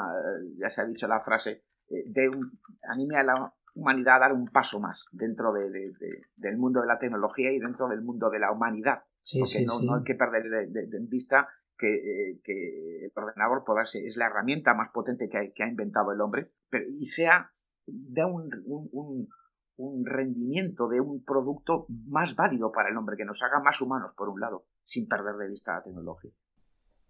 ya 0.58 0.68
se 0.68 0.80
ha 0.80 0.84
dicho 0.84 1.06
la 1.06 1.20
frase, 1.20 1.62
de 1.88 2.28
un, 2.28 2.58
anime 2.82 3.16
a 3.18 3.22
la 3.22 3.54
humanidad 3.74 4.16
a 4.16 4.20
dar 4.20 4.32
un 4.32 4.46
paso 4.46 4.80
más 4.80 5.06
dentro 5.12 5.52
de, 5.52 5.92
del 6.36 6.58
mundo 6.58 6.80
de 6.80 6.86
la 6.86 6.98
tecnología 6.98 7.50
y 7.52 7.58
dentro 7.58 7.88
del 7.88 8.02
mundo 8.02 8.30
de 8.30 8.38
la 8.38 8.52
humanidad. 8.52 9.00
porque 9.38 9.64
no, 9.64 9.80
no, 9.80 9.96
hay 9.96 10.04
que 10.04 10.14
perder 10.14 10.68
de, 10.68 11.06
vista 11.08 11.48
que, 11.76 12.40
que, 12.44 13.06
el 13.06 13.12
ordenador 13.14 13.64
pueda 13.64 13.84
ser, 13.86 14.04
es 14.04 14.16
la 14.16 14.26
herramienta 14.26 14.74
más 14.74 14.90
potente 14.90 15.28
que, 15.28 15.52
que 15.52 15.62
ha 15.62 15.68
inventado 15.68 16.12
el 16.12 16.20
hombre 16.20 16.52
pero, 16.68 16.84
y 16.88 17.06
sea 17.06 17.52
un, 17.86 18.50
un, 18.64 19.28
un, 19.76 20.06
rendimiento 20.06 20.88
de 20.88 21.00
un 21.00 21.24
producto 21.24 21.86
más 21.88 22.36
válido 22.36 22.70
para 22.72 22.90
el 22.90 22.96
hombre, 22.96 23.16
que 23.16 23.24
nos 23.24 23.42
haga 23.42 23.60
más 23.60 23.80
humanos, 23.80 24.12
por 24.16 24.28
un 24.28 24.40
lado, 24.40 24.66
sin 24.84 25.08
perder 25.08 25.36
de 25.36 25.48
vista 25.48 25.74
la 25.74 25.82
tecnología. 25.82 26.30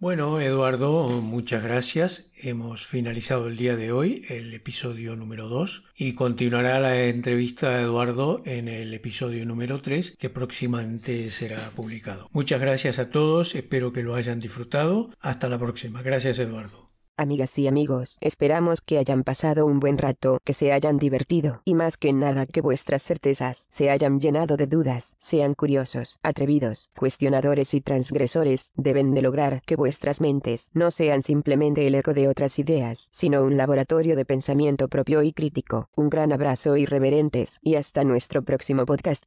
Bueno, 0.03 0.41
Eduardo, 0.41 1.11
muchas 1.21 1.63
gracias. 1.63 2.25
Hemos 2.37 2.85
finalizado 2.89 3.47
el 3.47 3.57
día 3.57 3.77
de 3.77 3.93
hoy 3.93 4.25
el 4.29 4.53
episodio 4.53 5.15
número 5.15 5.49
2 5.49 5.85
y 5.97 6.15
continuará 6.15 6.81
la 6.81 7.05
entrevista 7.05 7.69
a 7.69 7.83
Eduardo 7.83 8.43
en 8.45 8.67
el 8.67 8.93
episodio 8.95 9.47
número 9.47 9.81
3 9.81 10.17
que 10.19 10.29
próximamente 10.29 11.31
será 11.31 11.71
publicado. 11.77 12.29
Muchas 12.33 12.61
gracias 12.61 12.99
a 12.99 13.11
todos, 13.11 13.55
espero 13.55 13.93
que 13.93 14.03
lo 14.03 14.17
hayan 14.17 14.41
disfrutado. 14.41 15.11
Hasta 15.21 15.49
la 15.49 15.61
próxima. 15.61 16.03
Gracias, 16.03 16.37
Eduardo. 16.41 16.82
Amigas 17.19 17.59
y 17.59 17.69
amigos, 17.69 18.17
esperamos 18.23 18.81
que 18.81 18.97
hayan 18.97 19.23
pasado 19.23 19.67
un 19.67 19.81
buen 19.81 19.99
rato, 19.99 20.41
que 20.45 20.55
se 20.55 20.73
hayan 20.73 20.97
divertido, 20.97 21.61
y 21.67 21.75
más 21.75 21.99
que 21.99 22.11
nada 22.15 22.47
que 22.47 22.63
vuestras 22.63 23.03
certezas 23.03 23.67
se 23.69 23.91
hayan 23.91 24.19
llenado 24.19 24.57
de 24.57 24.67
dudas, 24.67 25.17
sean 25.19 25.53
curiosos, 25.53 26.19
atrevidos, 26.23 26.91
cuestionadores 26.97 27.75
y 27.75 27.83
transgresores, 27.83 28.73
deben 28.77 29.13
de 29.13 29.21
lograr 29.21 29.61
que 29.67 29.77
vuestras 29.77 30.23
mentes 30.23 30.71
no 30.73 30.91
sean 30.91 31.23
simplemente 31.23 31.87
el 31.87 31.97
eco 31.97 32.15
de 32.15 32.29
otras 32.29 32.59
ideas, 32.59 33.09
sino 33.13 33.43
un 33.45 33.59
laboratorio 33.59 34.17
de 34.17 34.25
pensamiento 34.25 34.89
propio 34.89 35.23
y 35.23 35.35
crítico. 35.35 35.91
Un 35.95 36.09
gran 36.09 36.33
abrazo 36.33 36.79
irreverentes, 36.79 37.59
y 37.61 37.75
hasta 37.75 38.05
nuestro 38.05 38.43
próximo 38.43 38.87
podcast. 38.87 39.25